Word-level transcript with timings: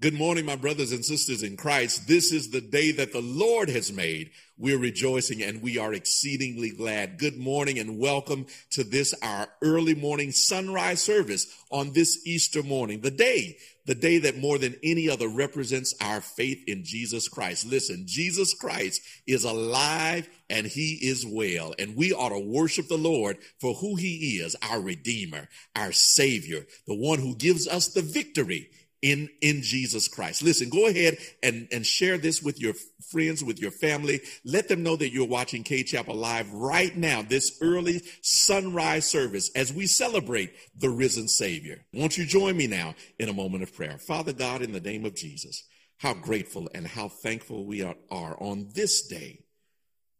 Good 0.00 0.14
morning, 0.14 0.46
my 0.46 0.56
brothers 0.56 0.92
and 0.92 1.04
sisters 1.04 1.42
in 1.42 1.58
Christ. 1.58 2.08
This 2.08 2.32
is 2.32 2.48
the 2.48 2.62
day 2.62 2.90
that 2.92 3.12
the 3.12 3.20
Lord 3.20 3.68
has 3.68 3.92
made. 3.92 4.30
We're 4.56 4.78
rejoicing 4.78 5.42
and 5.42 5.60
we 5.60 5.76
are 5.76 5.92
exceedingly 5.92 6.70
glad. 6.70 7.18
Good 7.18 7.36
morning 7.36 7.78
and 7.78 7.98
welcome 7.98 8.46
to 8.70 8.82
this, 8.82 9.12
our 9.22 9.48
early 9.60 9.94
morning 9.94 10.32
sunrise 10.32 11.02
service 11.02 11.54
on 11.70 11.92
this 11.92 12.26
Easter 12.26 12.62
morning, 12.62 13.02
the 13.02 13.10
day, 13.10 13.58
the 13.84 13.94
day 13.94 14.16
that 14.20 14.38
more 14.38 14.56
than 14.56 14.74
any 14.82 15.10
other 15.10 15.28
represents 15.28 15.94
our 16.00 16.22
faith 16.22 16.64
in 16.66 16.82
Jesus 16.82 17.28
Christ. 17.28 17.66
Listen, 17.66 18.04
Jesus 18.06 18.54
Christ 18.54 19.02
is 19.26 19.44
alive 19.44 20.30
and 20.48 20.66
he 20.66 20.98
is 21.02 21.26
well. 21.26 21.74
And 21.78 21.94
we 21.94 22.14
ought 22.14 22.30
to 22.30 22.38
worship 22.38 22.88
the 22.88 22.96
Lord 22.96 23.36
for 23.58 23.74
who 23.74 23.96
he 23.96 24.38
is, 24.38 24.56
our 24.62 24.80
Redeemer, 24.80 25.48
our 25.76 25.92
Savior, 25.92 26.64
the 26.86 26.96
one 26.96 27.18
who 27.18 27.36
gives 27.36 27.68
us 27.68 27.88
the 27.88 28.00
victory 28.00 28.70
in, 29.02 29.30
in 29.40 29.62
Jesus 29.62 30.08
Christ. 30.08 30.42
Listen, 30.42 30.68
go 30.68 30.86
ahead 30.86 31.16
and, 31.42 31.68
and 31.72 31.86
share 31.86 32.18
this 32.18 32.42
with 32.42 32.60
your 32.60 32.74
friends, 33.10 33.42
with 33.42 33.58
your 33.58 33.70
family. 33.70 34.20
Let 34.44 34.68
them 34.68 34.82
know 34.82 34.96
that 34.96 35.12
you're 35.12 35.26
watching 35.26 35.62
Cade 35.62 35.86
Chapel 35.86 36.14
Live 36.14 36.52
right 36.52 36.94
now, 36.94 37.22
this 37.22 37.58
early 37.62 38.02
sunrise 38.20 39.06
service 39.06 39.50
as 39.54 39.72
we 39.72 39.86
celebrate 39.86 40.52
the 40.76 40.90
risen 40.90 41.28
Savior. 41.28 41.84
Won't 41.94 42.18
you 42.18 42.26
join 42.26 42.56
me 42.56 42.66
now 42.66 42.94
in 43.18 43.28
a 43.28 43.34
moment 43.34 43.62
of 43.62 43.74
prayer? 43.74 43.98
Father 43.98 44.32
God, 44.32 44.60
in 44.60 44.72
the 44.72 44.80
name 44.80 45.06
of 45.06 45.14
Jesus, 45.14 45.64
how 45.98 46.14
grateful 46.14 46.68
and 46.74 46.86
how 46.86 47.08
thankful 47.08 47.64
we 47.64 47.82
are, 47.82 47.96
are 48.10 48.36
on 48.40 48.68
this 48.74 49.06
day, 49.06 49.44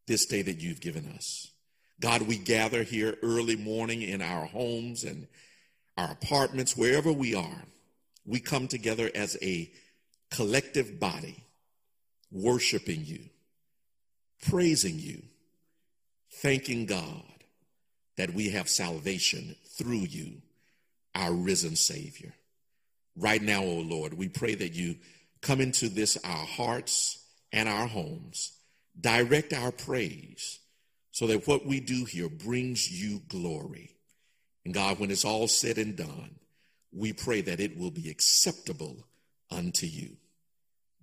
this 0.07 0.25
day 0.27 0.43
that 0.43 0.61
you've 0.61 0.81
given 0.81 1.07
us. 1.15 1.51
God, 2.01 2.23
we 2.23 2.39
gather 2.39 2.83
here 2.83 3.17
early 3.23 3.57
morning 3.57 4.01
in 4.01 4.23
our 4.23 4.47
homes 4.47 5.05
and 5.05 5.27
our 5.99 6.13
apartments, 6.13 6.75
wherever 6.75 7.13
we 7.13 7.35
are 7.35 7.65
we 8.31 8.39
come 8.39 8.69
together 8.69 9.11
as 9.13 9.37
a 9.43 9.69
collective 10.31 11.01
body 11.01 11.43
worshiping 12.31 13.05
you, 13.05 13.19
praising 14.49 15.01
you, 15.01 15.21
thanking 16.35 16.87
God 16.87 17.25
that 18.17 18.33
we 18.33 18.51
have 18.51 18.69
salvation 18.69 19.57
through 19.77 20.07
you, 20.09 20.43
our 21.17 21.33
risen 21.33 21.75
Savior. 21.75 22.33
Right 23.17 23.43
now, 23.43 23.65
O 23.65 23.79
oh 23.79 23.81
Lord, 23.81 24.15
we 24.15 24.29
pray 24.29 24.55
that 24.55 24.75
you 24.75 24.95
come 25.41 25.61
into 25.61 25.89
this, 25.89 26.17
our 26.23 26.47
hearts 26.47 27.19
and 27.53 27.69
our 27.69 27.89
homes, 27.89 28.53
direct 29.01 29.53
our 29.53 29.73
praise 29.73 30.61
so 31.11 31.27
that 31.27 31.49
what 31.49 31.67
we 31.67 31.81
do 31.81 32.05
here 32.05 32.29
brings 32.29 32.89
you 32.89 33.23
glory. 33.27 33.97
And 34.65 34.73
God, 34.73 35.01
when 35.01 35.11
it's 35.11 35.25
all 35.25 35.49
said 35.49 35.79
and 35.79 35.97
done, 35.97 36.37
we 36.93 37.13
pray 37.13 37.41
that 37.43 37.61
it 37.61 37.79
will 37.79 37.91
be 37.91 38.11
acceptable 38.11 38.97
unto 39.51 39.87
you. 39.87 40.17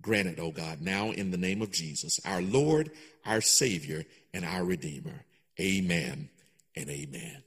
Grant 0.00 0.28
it, 0.28 0.38
O 0.38 0.50
God, 0.50 0.80
now 0.80 1.10
in 1.10 1.30
the 1.30 1.36
name 1.36 1.60
of 1.60 1.72
Jesus, 1.72 2.20
our 2.24 2.40
Lord, 2.40 2.90
our 3.26 3.40
Savior, 3.40 4.04
and 4.32 4.44
our 4.44 4.64
Redeemer. 4.64 5.24
Amen 5.60 6.28
and 6.76 6.88
amen. 6.88 7.42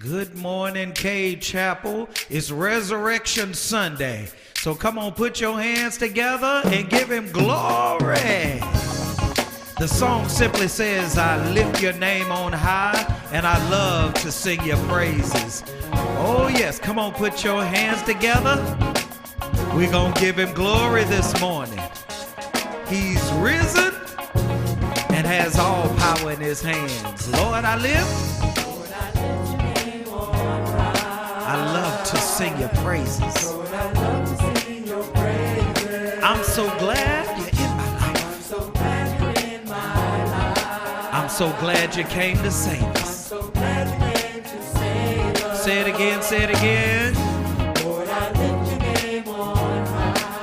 Good 0.00 0.34
morning, 0.34 0.92
Cade 0.92 1.40
Chapel. 1.40 2.08
It's 2.28 2.50
Resurrection 2.50 3.54
Sunday. 3.54 4.28
So 4.56 4.74
come 4.74 4.98
on, 4.98 5.12
put 5.12 5.40
your 5.40 5.60
hands 5.60 5.98
together 5.98 6.62
and 6.64 6.90
give 6.90 7.08
him 7.08 7.30
glory. 7.30 8.60
The 9.78 9.86
song 9.86 10.28
simply 10.28 10.66
says, 10.66 11.16
I 11.16 11.48
lift 11.52 11.80
your 11.80 11.92
name 11.92 12.32
on 12.32 12.52
high 12.52 13.23
and 13.34 13.44
I 13.44 13.58
love 13.68 14.14
to 14.22 14.30
sing 14.30 14.64
your 14.64 14.76
praises. 14.86 15.64
Oh, 15.92 16.46
yes, 16.56 16.78
come 16.78 17.00
on, 17.00 17.12
put 17.12 17.42
your 17.42 17.64
hands 17.64 18.00
together. 18.04 18.56
We're 19.74 19.90
going 19.90 20.12
to 20.12 20.20
give 20.20 20.38
him 20.38 20.54
glory 20.54 21.02
this 21.02 21.40
morning. 21.40 21.80
He's 22.88 23.32
risen 23.32 23.92
and 25.10 25.26
has 25.26 25.58
all 25.58 25.88
power 25.96 26.30
in 26.30 26.38
his 26.38 26.62
hands. 26.62 27.28
Lord, 27.32 27.64
I 27.64 27.76
live. 27.76 28.06
I 31.46 31.72
love 31.72 32.06
to 32.10 32.16
sing 32.16 32.56
your 32.60 32.68
praises. 32.84 33.52
I'm 36.22 36.44
so 36.44 36.68
glad 36.78 37.36
you're 37.36 37.48
in 37.60 37.76
my 37.76 37.98
life. 37.98 38.54
I'm 41.12 41.28
so 41.28 41.50
glad 41.58 41.96
you 41.96 42.04
came 42.04 42.36
to 42.36 42.50
save 42.52 42.82
us. 42.82 43.03
Say 45.64 45.80
it 45.80 45.86
again, 45.86 46.20
say 46.20 46.42
it 46.42 46.50
again. 46.50 47.14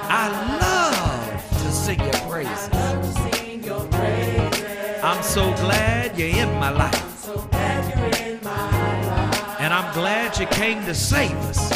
I 0.10 0.30
love 0.60 1.62
to 1.62 1.72
sing 1.72 2.00
your 2.00 2.12
praises. 2.28 2.70
I'm 5.04 5.22
so 5.22 5.54
glad 5.58 6.18
you're 6.18 6.28
in 6.28 6.52
my 6.56 6.72
life. 6.72 7.30
And 9.60 9.72
I'm 9.72 9.94
glad 9.94 10.40
you 10.40 10.48
came 10.48 10.84
to 10.86 10.96
save 10.96 11.38
us. 11.46 11.70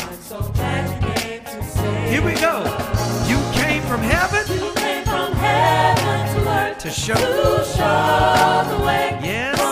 Here 2.10 2.26
we 2.26 2.34
go. 2.42 2.64
You 3.28 3.38
came 3.54 3.84
from 3.84 4.02
heaven. 4.02 4.44
You 4.58 4.74
came 4.74 5.04
from 5.04 5.34
heaven 5.34 6.34
to 6.34 6.50
earth 6.50 6.80
to 6.80 6.90
show, 6.90 7.14
to 7.14 7.64
show 7.64 8.76
the 8.76 8.84
way. 8.84 9.20
Yes. 9.22 9.65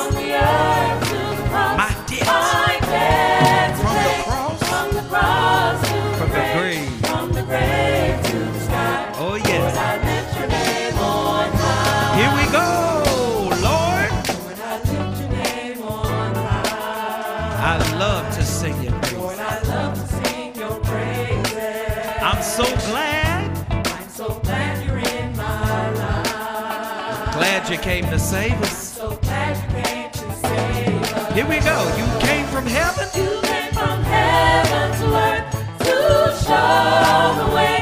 So 22.53 22.65
glad, 22.85 23.49
I'm 23.87 24.09
so 24.09 24.39
glad 24.43 24.85
you're 24.85 24.99
in 24.99 25.35
my 25.35 25.89
life. 25.93 27.33
glad 27.33 27.67
you 27.67 27.79
came 27.79 28.05
to 28.11 28.19
save 28.19 28.61
us. 28.61 28.93
So 28.93 29.15
glad 29.23 29.57
you 29.57 29.83
came 29.83 30.11
to 30.11 30.35
save 30.35 31.01
us. 31.01 31.33
Here 31.33 31.47
we 31.47 31.59
go. 31.61 31.77
You 31.97 32.05
came 32.19 32.45
from 32.45 32.67
heaven. 32.67 33.07
You 33.15 33.41
came 33.41 33.73
from 33.73 34.03
heaven 34.03 34.99
to 34.99 35.05
earth 35.15 35.51
to 35.79 36.45
show 36.45 37.43
the 37.43 37.55
way. 37.55 37.72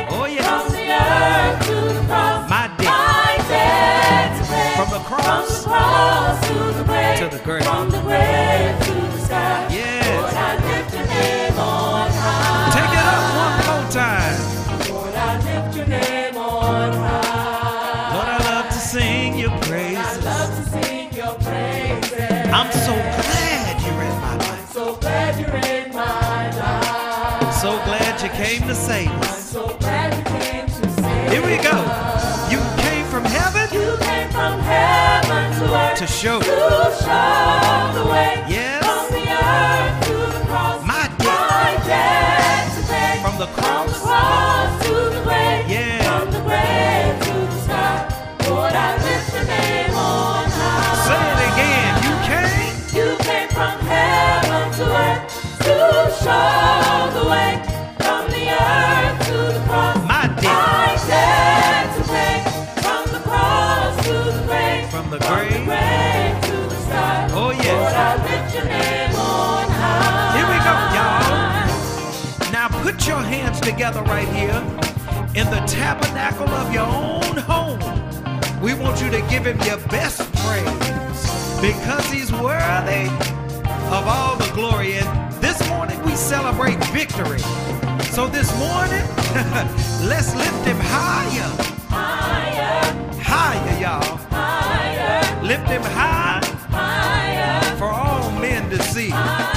Came 28.44 28.68
to 28.68 28.74
save 28.76 29.10
us. 29.10 29.52
So 29.52 29.68
glad 29.80 30.18
you 30.18 30.24
came 30.40 30.66
to 30.66 30.90
save 31.02 31.32
Here 31.32 31.46
we 31.46 31.58
go. 31.62 31.78
You 32.50 32.60
came 32.82 33.06
from 33.06 33.24
heaven 33.26 33.68
You 33.72 33.98
came 34.02 34.30
from 34.32 34.60
heaven 34.60 35.52
to 35.60 35.66
earth 35.76 35.98
to 36.00 36.08
show 36.08 36.40
to 36.40 36.46
show 37.06 37.92
the 37.98 38.06
way. 38.10 38.44
Yes. 38.50 38.82
From 38.84 39.06
the 39.14 39.26
earth 39.30 40.08
to 40.08 40.16
the 40.40 40.46
cross. 40.50 40.86
My 40.86 41.06
debt. 41.20 41.52
My 41.54 41.74
debt 41.86 42.72
to 42.76 42.82
pay. 42.92 43.22
From 43.22 43.38
the 43.38 43.46
From 43.46 43.54
the 43.54 43.62
cross. 43.62 43.68
cross 43.68 43.81
together 73.72 74.02
right 74.04 74.28
here 74.28 74.58
in 75.34 75.50
the 75.50 75.64
tabernacle 75.66 76.50
of 76.50 76.74
your 76.74 76.86
own 76.86 77.38
home. 77.38 77.80
We 78.62 78.74
want 78.74 79.02
you 79.02 79.10
to 79.12 79.22
give 79.30 79.46
him 79.46 79.58
your 79.62 79.78
best 79.88 80.20
praise 80.44 81.62
because 81.62 82.06
he's 82.12 82.32
worthy 82.34 83.08
of 83.98 84.04
all 84.08 84.36
the 84.36 84.50
glory. 84.54 84.96
And 84.96 85.34
this 85.42 85.58
morning 85.70 86.02
we 86.04 86.16
celebrate 86.16 86.84
victory. 86.88 87.40
So 88.12 88.28
this 88.28 88.52
morning, 88.60 89.06
let's 90.12 90.36
lift 90.36 90.66
him 90.66 90.78
higher, 90.82 91.50
Higher, 91.88 93.14
higher, 93.22 93.80
y'all. 93.80 94.18
higher, 94.32 95.44
Lift 95.44 95.68
him 95.68 95.82
high 95.84 96.42
higher, 96.70 97.76
for 97.78 97.86
all 97.90 98.32
men 98.34 98.70
to 98.70 98.82
see. 98.84 99.10
higher, 99.10 99.51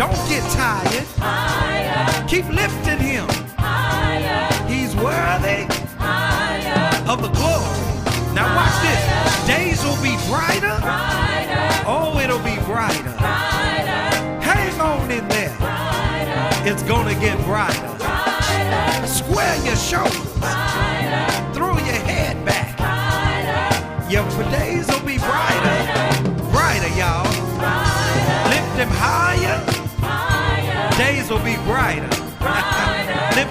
Don't 0.00 0.16
get 0.30 0.42
tired. 0.52 1.04
higher, 1.18 2.26
Keep 2.26 2.48
lifting 2.48 3.00
him. 3.00 3.26
higher, 3.58 4.48
He's 4.66 4.96
worthy 4.96 5.68
higher, 5.98 7.04
of 7.06 7.20
the 7.20 7.28
glory. 7.28 8.34
Now 8.34 8.48
watch 8.56 8.76
this. 8.80 9.46
Days 9.46 9.84
will 9.84 10.00
be 10.02 10.16
brighter. 10.26 10.72
brighter, 10.80 11.84
Oh, 11.86 12.18
it'll 12.18 12.38
be 12.38 12.56
brighter. 12.64 13.12
brighter, 13.20 14.00
Hang 14.40 14.80
on 14.80 15.10
in 15.10 15.28
there. 15.28 15.54
brighter, 15.58 16.70
It's 16.70 16.82
gonna 16.84 17.14
get 17.26 17.36
brighter. 17.44 17.92
Square 19.06 19.56
your 19.66 19.76
shoulders. 19.76 20.32
Throw 21.52 21.76
your 21.76 22.00
head 22.08 22.42
back. 22.46 22.72
Your 24.10 24.24
days 24.50 24.69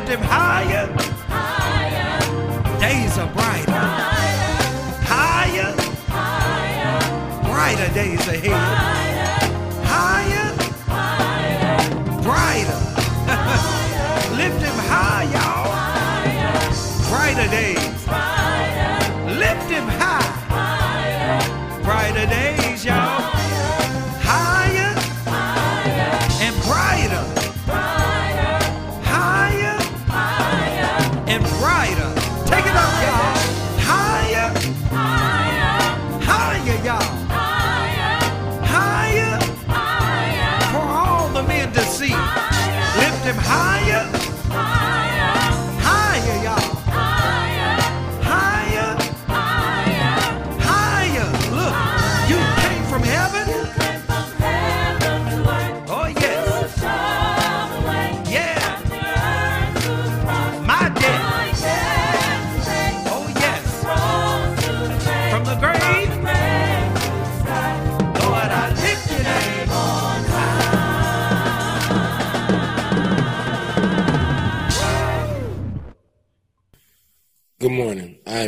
him 0.09 0.21
higher. 0.21 0.87
higher, 1.27 2.79
Days 2.79 3.17
are 3.17 3.31
brighter. 3.31 3.71
Higher. 5.05 5.75
higher, 6.07 7.43
Brighter 7.43 7.93
days 7.93 8.27
ahead. 8.27 8.58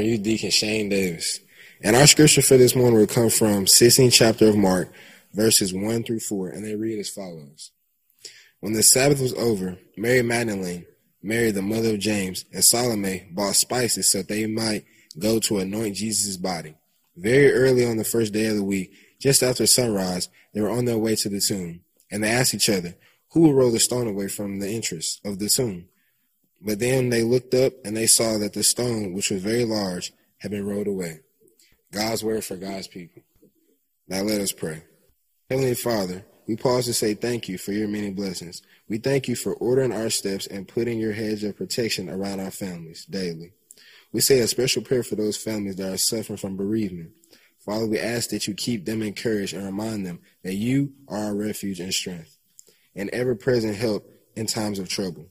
Am 0.02 0.08
you, 0.08 0.18
Deacon 0.18 0.50
Shane 0.50 0.90
Davis. 0.90 1.40
And 1.84 1.96
our 1.96 2.08
scripture 2.08 2.42
for 2.42 2.58
this 2.58 2.76
morning 2.76 3.00
will 3.00 3.08
come 3.08 3.30
from 3.30 3.66
16th 3.66 4.14
chapter 4.14 4.48
of 4.48 4.58
Mark, 4.58 4.92
verses 5.34 5.74
1 5.74 6.04
through 6.04 6.20
4, 6.20 6.50
and 6.50 6.66
they 6.66 6.76
read 6.76 7.00
as 7.00 7.10
follows. 7.10 7.72
When 8.60 8.74
the 8.74 8.84
Sabbath 8.84 9.22
was 9.22 9.34
over, 9.34 9.78
Mary 9.96 10.22
Magdalene, 10.24 10.86
Mary 11.22 11.52
the 11.52 11.62
mother 11.62 11.92
of 11.92 12.00
James, 12.00 12.46
and 12.52 12.64
Salome 12.64 13.28
bought 13.32 13.56
spices 13.56 14.12
so 14.12 14.24
they 14.24 14.48
might 14.48 14.86
go 15.20 15.40
to 15.40 15.60
anoint 15.60 15.96
Jesus' 15.96 16.38
body. 16.38 16.76
Very 17.16 17.52
early 17.52 17.86
on 17.86 17.98
the 17.98 18.04
first 18.04 18.34
day 18.34 18.48
of 18.48 18.56
the 18.56 18.64
week, 18.64 18.92
just 19.20 19.44
after 19.44 19.68
sunrise, 19.68 20.30
they 20.54 20.62
were 20.62 20.72
on 20.72 20.86
their 20.86 20.98
way 20.98 21.16
to 21.18 21.30
the 21.30 21.40
tomb, 21.40 21.82
and 22.10 22.24
they 22.24 22.30
asked 22.30 22.56
each 22.56 22.70
other, 22.70 22.96
Who 23.34 23.42
will 23.42 23.54
roll 23.54 23.72
the 23.72 23.80
stone 23.80 24.08
away 24.08 24.30
from 24.30 24.60
the 24.60 24.70
entrance 24.70 25.22
of 25.24 25.38
the 25.38 25.50
tomb? 25.50 25.90
But 26.62 26.80
then 26.80 27.10
they 27.10 27.24
looked 27.24 27.54
up 27.54 27.74
and 27.84 27.98
they 27.98 28.08
saw 28.08 28.38
that 28.38 28.54
the 28.54 28.64
stone, 28.64 29.14
which 29.14 29.32
was 29.32 29.42
very 29.42 29.66
large, 29.66 30.14
had 30.38 30.52
been 30.52 30.66
rolled 30.66 30.88
away. 30.88 31.22
God's 31.92 32.24
word 32.24 32.46
for 32.46 32.56
God's 32.56 32.88
people. 32.88 33.24
Now 34.08 34.22
let 34.22 34.42
us 34.42 34.52
pray. 34.52 34.84
Heavenly 35.50 35.76
Father, 35.76 36.26
we 36.48 36.56
pause 36.56 36.86
to 36.86 36.94
say 36.94 37.14
thank 37.14 37.50
you 37.50 37.58
for 37.58 37.72
your 37.72 37.88
many 37.88 38.12
blessings. 38.12 38.62
We 38.88 38.98
thank 38.98 39.28
you 39.28 39.36
for 39.36 39.54
ordering 39.56 39.92
our 39.92 40.10
steps 40.10 40.48
and 40.48 40.68
putting 40.68 41.00
your 41.00 41.14
hedge 41.14 41.44
of 41.44 41.58
protection 41.58 42.10
around 42.10 42.40
our 42.40 42.52
families 42.52 43.06
daily. 43.06 43.54
We 44.12 44.22
say 44.22 44.40
a 44.40 44.48
special 44.48 44.82
prayer 44.82 45.04
for 45.04 45.16
those 45.16 45.38
families 45.38 45.78
that 45.78 45.94
are 45.94 45.98
suffering 45.98 46.38
from 46.38 46.58
bereavement. 46.58 47.12
Father, 47.60 47.86
we 47.86 48.00
ask 48.00 48.30
that 48.32 48.48
you 48.48 48.54
keep 48.54 48.86
them 48.86 49.02
encouraged 49.02 49.54
and 49.54 49.66
remind 49.66 50.06
them 50.06 50.20
that 50.44 50.56
you 50.56 50.94
are 51.08 51.26
our 51.26 51.36
refuge 51.36 51.80
and 51.80 51.94
strength 51.94 52.38
and 52.96 53.10
ever 53.12 53.36
present 53.36 53.76
help 53.76 54.10
in 54.36 54.46
times 54.46 54.80
of 54.80 54.90
trouble. 54.90 55.28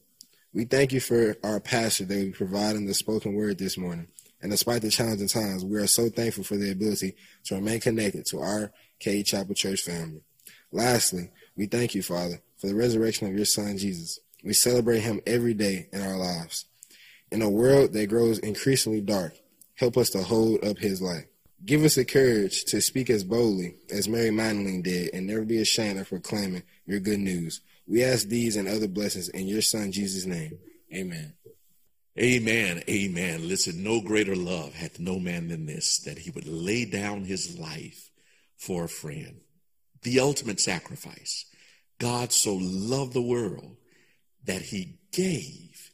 We 0.53 0.65
thank 0.65 0.93
you 0.93 0.99
for 0.99 1.37
our 1.45 1.61
pastor 1.61 2.05
that 2.07 2.15
we 2.17 2.31
provide 2.33 2.75
in 2.75 2.85
the 2.85 2.95
spoken 2.95 3.35
word 3.35 3.59
this 3.59 3.79
morning. 3.79 4.09
And 4.43 4.51
despite 4.51 4.83
the 4.83 4.91
challenging 4.91 5.29
times, 5.29 5.65
we 5.65 5.79
are 5.79 5.87
so 5.87 6.09
thankful 6.09 6.43
for 6.43 6.57
the 6.57 6.73
ability 6.73 7.15
to 7.45 7.55
remain 7.55 7.79
connected 7.79 8.27
to 8.27 8.41
our 8.41 8.73
Cade 8.99 9.27
Chapel 9.27 9.55
Church 9.55 9.83
family. 9.83 10.23
Lastly, 10.73 11.31
we 11.55 11.67
thank 11.67 11.95
you, 11.95 12.03
Father, 12.03 12.41
for 12.57 12.67
the 12.67 12.75
resurrection 12.75 13.29
of 13.29 13.37
your 13.37 13.45
son, 13.45 13.79
Jesus. 13.79 14.19
We 14.43 14.53
celebrate 14.53 15.01
him 15.01 15.21
every 15.25 15.55
day 15.55 15.89
in 15.93 16.03
our 16.03 16.17
lives. 16.17 16.65
In 17.31 17.43
a 17.43 17.51
world 17.51 17.93
that 17.93 18.09
grows 18.09 18.41
increasingly 18.41 19.03
dark, 19.03 19.35
help 19.77 19.97
us 19.97 20.11
to 20.11 20.23
hold 20.23 20.65
up 20.65 20.79
his 20.79 21.01
light. 21.01 21.27
Give 21.65 21.85
us 21.85 21.95
the 21.95 22.05
courage 22.05 22.65
to 22.65 22.81
speak 22.81 23.09
as 23.09 23.23
boldly 23.23 23.77
as 23.89 24.09
Mary 24.09 24.33
Magdalene 24.33 24.83
did 24.83 25.11
and 25.15 25.29
never 25.29 25.45
be 25.45 25.61
ashamed 25.61 26.01
of 26.01 26.09
proclaiming 26.09 26.65
your 26.87 26.99
good 26.99 27.21
news. 27.21 27.61
We 27.91 28.05
ask 28.05 28.29
these 28.29 28.55
and 28.55 28.69
other 28.69 28.87
blessings 28.87 29.29
in 29.31 29.49
your 29.49 29.63
son 29.63 29.91
Jesus' 29.91 30.25
name. 30.25 30.57
Amen. 30.95 31.35
Amen. 32.17 32.85
Amen. 32.89 33.49
Listen, 33.49 33.83
no 33.83 34.01
greater 34.01 34.37
love 34.37 34.75
hath 34.75 35.01
no 35.01 35.19
man 35.19 35.49
than 35.49 35.67
this, 35.67 35.99
that 36.01 36.19
he 36.19 36.31
would 36.31 36.47
lay 36.47 36.85
down 36.85 37.25
his 37.25 37.59
life 37.59 38.11
for 38.57 38.85
a 38.85 38.89
friend. 38.89 39.41
The 40.03 40.21
ultimate 40.21 40.61
sacrifice. 40.61 41.47
God 41.99 42.33
so 42.33 42.57
loved 42.61 43.13
the 43.13 43.21
world 43.21 43.77
that 44.45 44.63
he 44.63 45.01
gave 45.11 45.91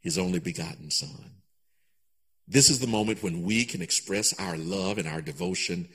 his 0.00 0.18
only 0.18 0.38
begotten 0.38 0.92
son. 0.92 1.32
This 2.46 2.70
is 2.70 2.78
the 2.78 2.86
moment 2.86 3.24
when 3.24 3.42
we 3.42 3.64
can 3.64 3.82
express 3.82 4.38
our 4.38 4.56
love 4.56 4.98
and 4.98 5.08
our 5.08 5.20
devotion 5.20 5.88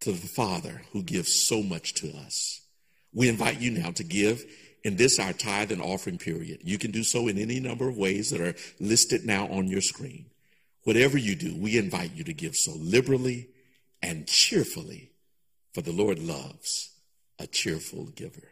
to 0.00 0.12
the 0.12 0.28
Father 0.28 0.82
who 0.92 1.02
gives 1.02 1.34
so 1.34 1.62
much 1.62 1.94
to 1.94 2.14
us. 2.14 2.60
We 3.14 3.30
invite 3.30 3.60
you 3.60 3.70
now 3.70 3.92
to 3.92 4.04
give 4.04 4.44
in 4.84 4.96
this 4.96 5.18
our 5.18 5.32
tithe 5.32 5.72
and 5.72 5.80
offering 5.80 6.18
period. 6.18 6.60
You 6.62 6.78
can 6.78 6.90
do 6.90 7.04
so 7.04 7.28
in 7.28 7.38
any 7.38 7.60
number 7.60 7.88
of 7.88 7.96
ways 7.96 8.30
that 8.30 8.40
are 8.40 8.54
listed 8.80 9.24
now 9.24 9.46
on 9.48 9.68
your 9.68 9.80
screen. 9.80 10.26
Whatever 10.84 11.16
you 11.16 11.36
do, 11.36 11.54
we 11.56 11.78
invite 11.78 12.12
you 12.14 12.24
to 12.24 12.32
give 12.32 12.56
so 12.56 12.72
liberally 12.76 13.48
and 14.02 14.26
cheerfully, 14.26 15.12
for 15.72 15.80
the 15.80 15.92
Lord 15.92 16.18
loves 16.18 16.90
a 17.38 17.46
cheerful 17.46 18.06
giver. 18.06 18.48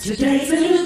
Today's 0.00 0.50
a 0.50 0.60
new 0.60 0.77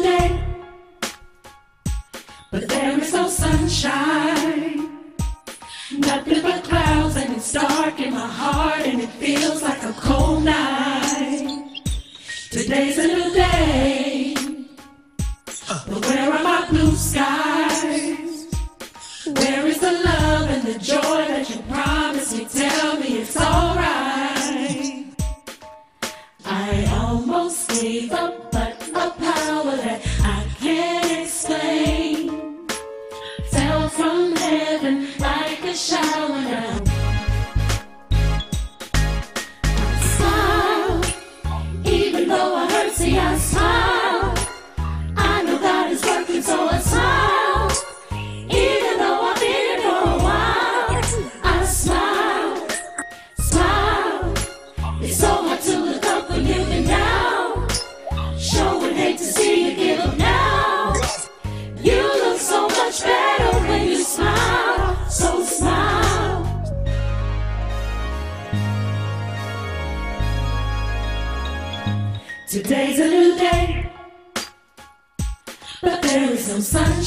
but 2.52 2.68
there 2.68 3.00
is 3.00 3.12
no 3.14 3.28
sunshine. 3.28 4.90
Nothing 5.90 6.42
but 6.42 6.62
clouds, 6.62 7.16
and 7.16 7.34
it's 7.34 7.52
dark 7.52 7.98
in 7.98 8.12
my 8.12 8.26
heart, 8.26 8.82
and 8.82 9.00
it 9.00 9.08
feels 9.08 9.62
like 9.62 9.82
a 9.82 9.92
cold 9.94 10.44
night. 10.44 11.80
Today's 12.50 12.98
a 12.98 13.06
new 13.06 13.32
day, 13.32 14.34
but 15.66 16.06
where 16.06 16.30
are 16.30 16.42
my 16.42 16.66
blue 16.68 16.94
skies? 16.94 18.46
Where 19.26 19.66
is 19.66 19.80
the 19.80 19.92
love 19.92 20.50
and 20.50 20.62
the 20.62 20.78
joy 20.78 21.20
that 21.32 21.48
you 21.48 21.56
promised 21.62 22.01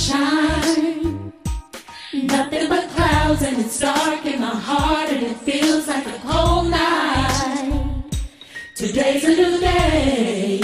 Shine. 0.05 1.33
Nothing 2.13 2.69
but 2.69 2.87
clouds, 2.89 3.41
and 3.41 3.57
it's 3.57 3.79
dark 3.79 4.23
in 4.23 4.39
my 4.39 4.53
heart, 4.53 5.09
and 5.09 5.25
it 5.25 5.35
feels 5.37 5.87
like 5.87 6.05
a 6.05 6.19
cold 6.19 6.69
night. 6.69 8.05
Today's 8.75 9.23
a 9.23 9.29
new 9.29 9.59
day, 9.59 10.61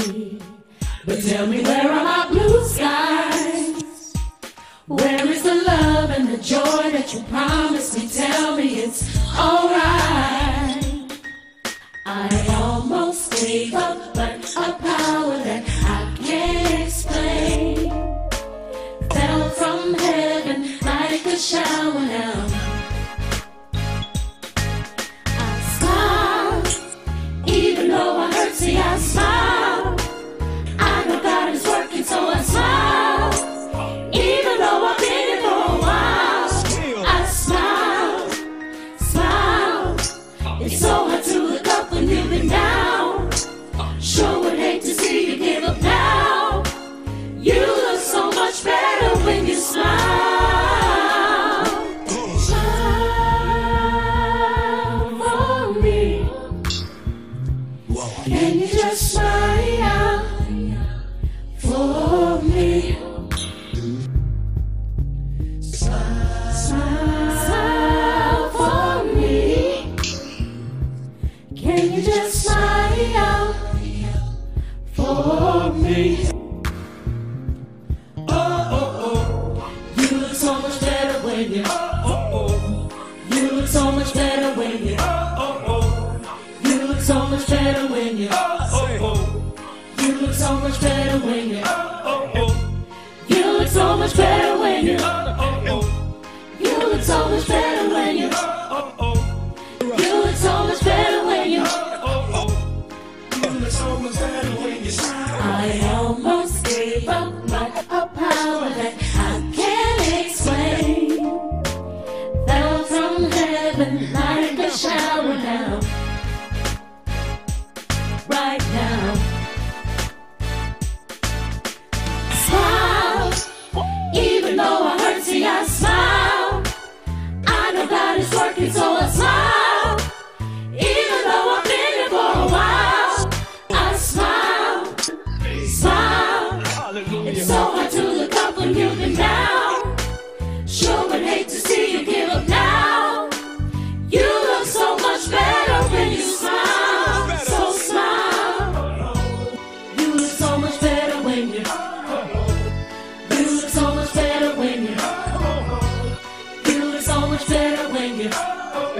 but 1.07 1.23
tell 1.23 1.47
me 1.47 1.63
where 1.63 1.91
are 1.91 2.03
my 2.03 2.27
blue 2.29 2.63
skies? 2.65 4.13
Where 4.85 5.27
is 5.27 5.41
the 5.41 5.55
love 5.55 6.11
and 6.11 6.27
the 6.27 6.37
joy 6.37 6.91
that 6.91 7.11
you 7.11 7.23
promised 7.23 7.97
me? 7.97 8.07
Tell 8.09 8.55
me 8.55 8.81
it's 8.81 9.10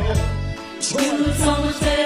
We 0.02 0.98
do 0.98 1.32
so 1.34 1.52
much 1.62 1.80
better. 1.80 2.01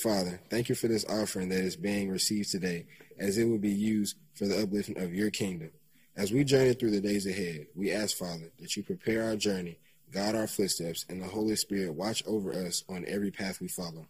Father, 0.00 0.40
thank 0.48 0.70
you 0.70 0.74
for 0.74 0.88
this 0.88 1.04
offering 1.04 1.50
that 1.50 1.60
is 1.60 1.76
being 1.76 2.08
received 2.08 2.50
today, 2.50 2.86
as 3.18 3.36
it 3.36 3.44
will 3.44 3.58
be 3.58 3.68
used 3.68 4.16
for 4.34 4.46
the 4.46 4.62
uplifting 4.62 4.98
of 4.98 5.14
your 5.14 5.30
kingdom. 5.30 5.70
As 6.16 6.32
we 6.32 6.42
journey 6.42 6.72
through 6.72 6.92
the 6.92 7.02
days 7.02 7.26
ahead, 7.26 7.66
we 7.74 7.92
ask, 7.92 8.16
Father, 8.16 8.50
that 8.60 8.76
you 8.76 8.82
prepare 8.82 9.24
our 9.24 9.36
journey, 9.36 9.78
guide 10.10 10.34
our 10.34 10.46
footsteps, 10.46 11.04
and 11.10 11.20
the 11.20 11.26
Holy 11.26 11.54
Spirit 11.54 11.94
watch 11.94 12.22
over 12.26 12.50
us 12.52 12.82
on 12.88 13.04
every 13.06 13.30
path 13.30 13.60
we 13.60 13.68
follow. 13.68 14.06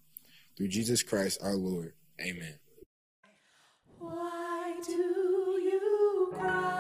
Through 0.57 0.69
Jesus 0.69 1.03
Christ 1.03 1.41
our 1.43 1.57
Lord. 1.57 1.93
Amen. 2.21 2.55
Why 3.99 4.75
do 4.87 4.93
you 4.93 6.35
cry? 6.39 6.80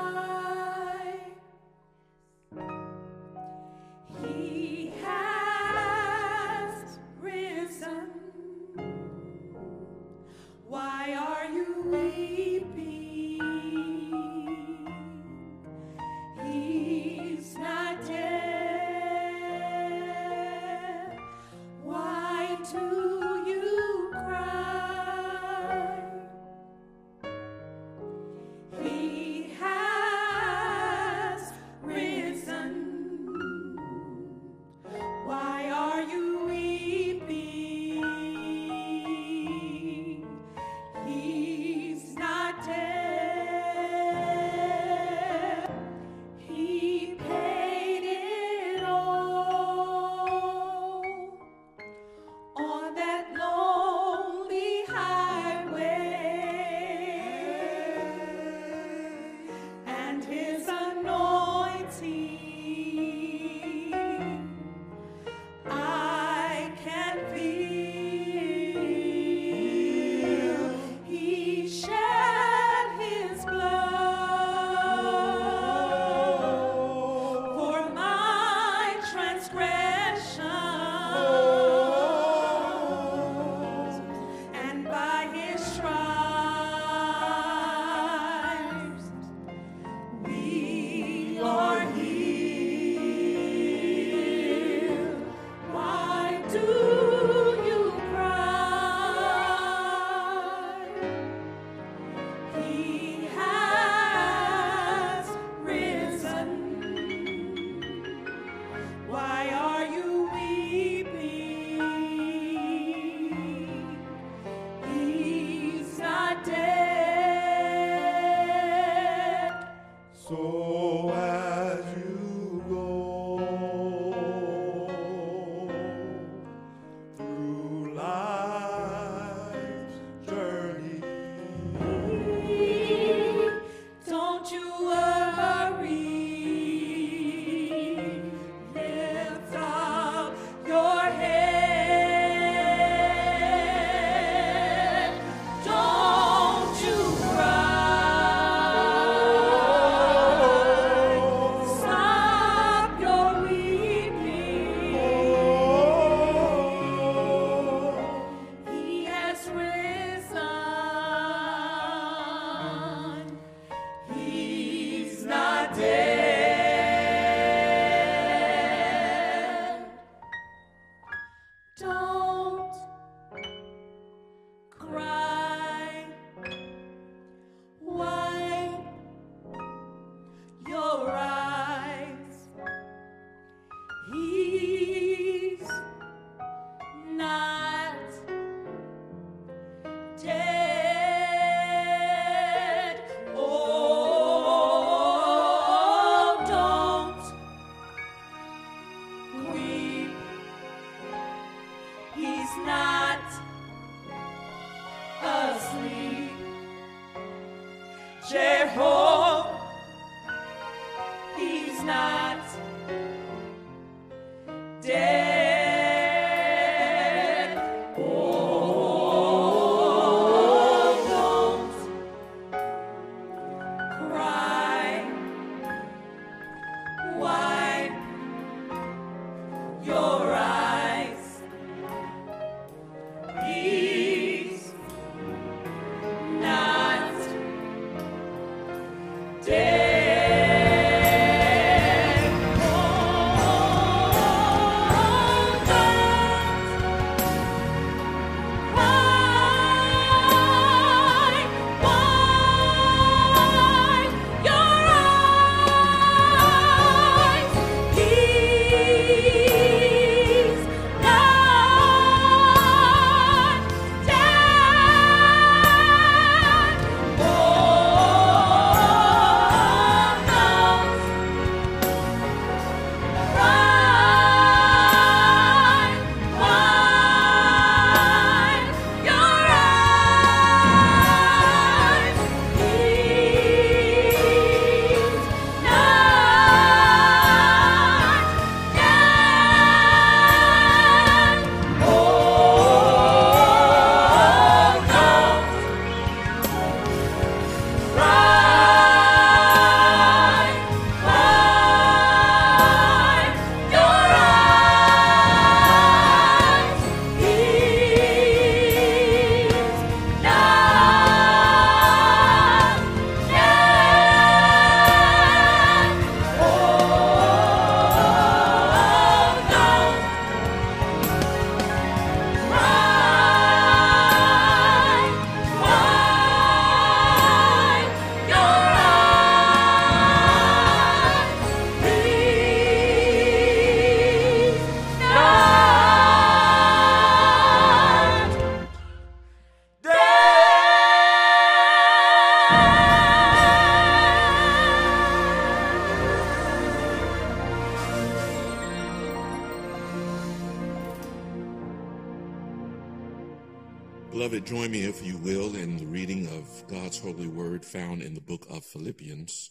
Join 354.44 354.70
me, 354.70 354.84
if 354.84 355.04
you 355.04 355.16
will, 355.18 355.54
in 355.54 355.76
the 355.76 355.86
reading 355.86 356.26
of 356.28 356.64
God's 356.68 356.98
holy 356.98 357.26
word 357.26 357.64
found 357.64 358.02
in 358.02 358.14
the 358.14 358.20
book 358.20 358.46
of 358.48 358.64
Philippians, 358.64 359.50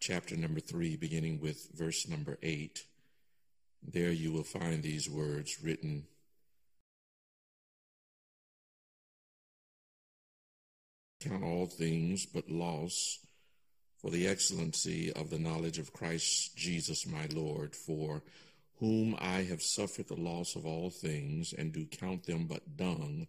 chapter 0.00 0.36
number 0.36 0.60
three, 0.60 0.96
beginning 0.96 1.40
with 1.40 1.68
verse 1.74 2.08
number 2.08 2.38
eight. 2.42 2.84
There 3.82 4.10
you 4.10 4.32
will 4.32 4.42
find 4.42 4.82
these 4.82 5.08
words 5.08 5.62
written. 5.62 6.04
Count 11.20 11.44
all 11.44 11.66
things 11.66 12.26
but 12.26 12.50
loss 12.50 13.20
for 13.98 14.10
the 14.10 14.26
excellency 14.26 15.12
of 15.12 15.30
the 15.30 15.38
knowledge 15.38 15.78
of 15.78 15.92
Christ 15.92 16.56
Jesus 16.56 17.06
my 17.06 17.26
Lord, 17.32 17.76
for 17.76 18.22
whom 18.80 19.16
I 19.18 19.44
have 19.44 19.62
suffered 19.62 20.08
the 20.08 20.20
loss 20.20 20.56
of 20.56 20.66
all 20.66 20.90
things, 20.90 21.52
and 21.52 21.72
do 21.72 21.86
count 21.86 22.24
them 22.24 22.46
but 22.46 22.76
dung 22.76 23.28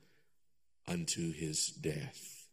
unto 0.91 1.31
his 1.31 1.67
death. 1.67 2.47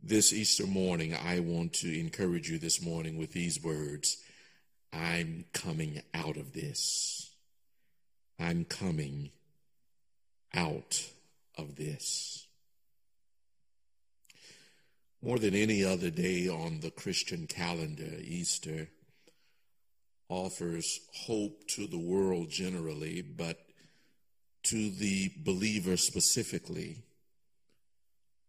This 0.00 0.32
Easter 0.32 0.66
morning, 0.66 1.12
I 1.12 1.40
want 1.40 1.72
to 1.74 1.98
encourage 1.98 2.48
you 2.48 2.58
this 2.58 2.80
morning 2.80 3.18
with 3.18 3.32
these 3.32 3.62
words 3.62 4.16
I'm 4.92 5.44
coming 5.52 6.00
out 6.14 6.36
of 6.36 6.52
this. 6.52 7.30
I'm 8.38 8.64
coming 8.64 9.30
out 10.54 11.10
of 11.56 11.74
this. 11.74 12.46
More 15.20 15.40
than 15.40 15.56
any 15.56 15.84
other 15.84 16.10
day 16.10 16.48
on 16.48 16.78
the 16.78 16.92
Christian 16.92 17.48
calendar, 17.48 18.20
Easter 18.22 18.88
offers 20.28 21.00
hope 21.26 21.66
to 21.68 21.88
the 21.88 21.98
world 21.98 22.50
generally, 22.50 23.20
but 23.20 23.67
to 24.68 24.90
the 24.90 25.32
believer 25.38 25.96
specifically 25.96 27.02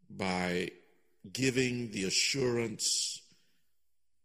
by 0.10 0.70
giving 1.32 1.92
the 1.92 2.04
assurance 2.04 3.22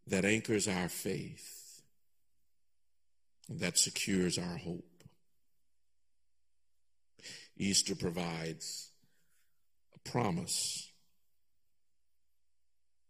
that 0.09 0.25
anchors 0.25 0.67
our 0.67 0.89
faith, 0.89 1.83
that 3.49 3.79
secures 3.79 4.39
our 4.39 4.57
hope. 4.57 5.05
Easter 7.57 7.95
provides 7.95 8.91
a 9.95 10.09
promise, 10.09 10.91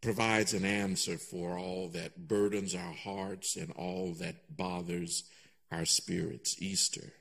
provides 0.03 0.53
an 0.53 0.66
answer 0.66 1.16
for 1.16 1.57
all 1.57 1.88
that 1.88 2.29
burdens 2.29 2.75
our 2.75 2.92
hearts 2.92 3.57
and 3.57 3.73
all 3.73 4.12
that 4.18 4.55
bothers 4.55 5.25
our 5.73 5.87
spirits. 5.87 6.61
Easter. 6.61 7.12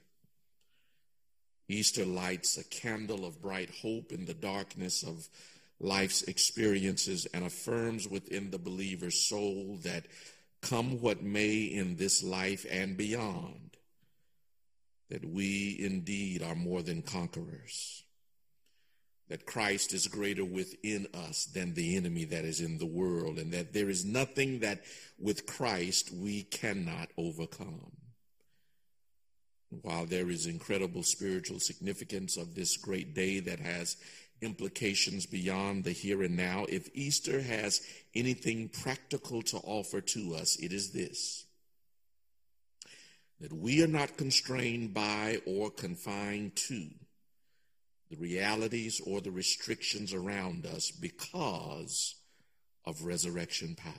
Easter 1.67 2.06
lights 2.06 2.58
a 2.58 2.63
candle 2.63 3.26
of 3.26 3.41
bright 3.41 3.69
hope 3.82 4.12
in 4.12 4.26
the 4.26 4.34
darkness 4.34 5.04
of 5.04 5.30
life's 5.80 6.23
experiences 6.23 7.26
and 7.34 7.45
affirms 7.45 8.08
within 8.08 8.52
the 8.52 8.58
believer's 8.58 9.19
soul 9.19 9.78
that 9.84 10.06
come 10.62 11.02
what 11.02 11.21
may 11.21 11.62
in 11.62 11.95
this 11.97 12.23
life 12.23 12.65
and 12.69 12.97
beyond, 12.97 13.78
that 15.10 15.26
we 15.26 15.78
indeed 15.80 16.41
are 16.41 16.56
more 16.56 16.82
than 16.82 17.02
conquerors, 17.02 18.04
that 19.30 19.45
Christ 19.45 19.93
is 19.93 20.08
greater 20.08 20.45
within 20.45 21.08
us 21.13 21.45
than 21.45 21.73
the 21.73 21.97
enemy 21.97 22.26
that 22.26 22.45
is 22.45 22.62
in 22.62 22.78
the 22.78 22.86
world, 22.86 23.38
and 23.38 23.52
that 23.54 23.73
there 23.73 23.89
is 23.89 24.06
nothing 24.06 24.60
that 24.60 24.84
with 25.19 25.45
Christ 25.45 26.12
we 26.13 26.43
cannot 26.43 27.10
overcome. 27.17 27.91
While 29.81 30.05
there 30.05 30.29
is 30.29 30.45
incredible 30.45 31.03
spiritual 31.03 31.59
significance 31.59 32.38
of 32.38 32.55
this 32.55 32.77
great 32.77 33.13
day 33.13 33.39
that 33.41 33.59
has 33.59 33.97
implications 34.43 35.25
beyond 35.25 35.83
the 35.83 35.91
here 35.91 36.21
and 36.23 36.36
now. 36.36 36.65
If 36.69 36.89
Easter 36.93 37.41
has 37.41 37.81
anything 38.13 38.69
practical 38.69 39.41
to 39.43 39.57
offer 39.57 40.01
to 40.01 40.36
us, 40.36 40.57
it 40.57 40.73
is 40.73 40.91
this 40.91 41.45
that 43.39 43.51
we 43.51 43.83
are 43.83 43.88
not 43.88 44.15
constrained 44.15 44.93
by 44.93 45.38
or 45.45 45.69
confined 45.69 46.55
to 46.55 46.88
the 48.09 48.15
realities 48.15 49.01
or 49.05 49.19
the 49.19 49.31
restrictions 49.31 50.13
around 50.13 50.65
us 50.65 50.91
because 50.91 52.15
of 52.86 53.03
resurrection 53.03 53.75
power. 53.75 53.93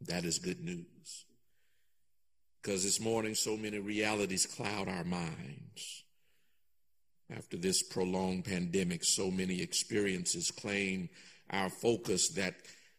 That 0.00 0.24
is 0.24 0.40
good 0.40 0.64
news. 0.64 1.26
Because 2.60 2.84
this 2.84 3.00
morning, 3.00 3.34
so 3.34 3.56
many 3.56 3.78
realities 3.78 4.46
cloud 4.46 4.88
our 4.88 5.04
minds. 5.04 6.04
After 7.30 7.56
this 7.56 7.82
prolonged 7.82 8.46
pandemic, 8.46 9.04
so 9.04 9.30
many 9.30 9.60
experiences 9.60 10.50
claim 10.50 11.08
our 11.50 11.70
focus 11.70 12.30
that 12.30 12.54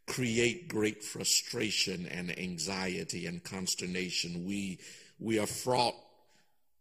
create 0.08 0.67
great 0.67 1.04
frustration 1.04 2.08
and 2.08 2.38
anxiety 2.38 3.26
and 3.26 3.43
consternation. 3.43 4.45
We, 4.45 4.80
we 5.19 5.39
are 5.39 5.48
fraught 5.48 5.95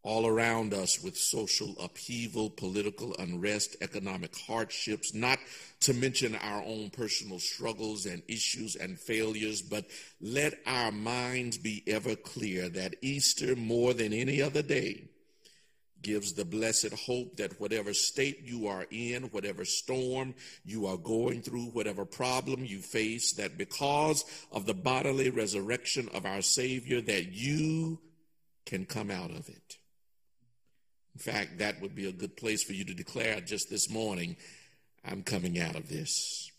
all 0.08 0.26
around 0.26 0.72
us 0.72 1.02
with 1.04 1.18
social 1.18 1.76
upheaval, 1.78 2.48
political 2.48 3.14
unrest, 3.18 3.76
economic 3.82 4.34
hardships, 4.38 5.12
not 5.12 5.38
to 5.80 5.92
mention 5.92 6.34
our 6.36 6.62
own 6.64 6.88
personal 6.88 7.38
struggles 7.38 8.06
and 8.06 8.22
issues 8.26 8.74
and 8.74 8.98
failures. 8.98 9.60
But 9.60 9.84
let 10.18 10.54
our 10.64 10.90
minds 10.90 11.58
be 11.58 11.82
ever 11.86 12.16
clear 12.16 12.70
that 12.70 12.94
Easter, 13.02 13.54
more 13.54 13.92
than 13.92 14.14
any 14.14 14.40
other 14.40 14.62
day, 14.62 15.10
gives 16.00 16.32
the 16.32 16.44
blessed 16.46 16.94
hope 16.94 17.36
that 17.36 17.60
whatever 17.60 17.92
state 17.92 18.40
you 18.42 18.66
are 18.66 18.86
in, 18.90 19.24
whatever 19.24 19.66
storm 19.66 20.34
you 20.64 20.86
are 20.86 20.96
going 20.96 21.42
through, 21.42 21.66
whatever 21.66 22.06
problem 22.06 22.64
you 22.64 22.78
face, 22.78 23.34
that 23.34 23.58
because 23.58 24.24
of 24.52 24.64
the 24.64 24.72
bodily 24.72 25.28
resurrection 25.28 26.08
of 26.14 26.24
our 26.24 26.40
Savior, 26.40 27.02
that 27.02 27.26
you 27.32 27.98
can 28.64 28.86
come 28.86 29.10
out 29.10 29.32
of 29.32 29.50
it. 29.50 29.77
In 31.18 31.32
fact, 31.32 31.58
that 31.58 31.80
would 31.80 31.96
be 31.96 32.06
a 32.06 32.12
good 32.12 32.36
place 32.36 32.62
for 32.62 32.74
you 32.74 32.84
to 32.84 32.94
declare 32.94 33.40
just 33.40 33.68
this 33.68 33.90
morning 33.90 34.36
I'm 35.04 35.24
coming 35.24 35.58
out 35.58 35.74
of 35.74 35.88
this 35.88 36.52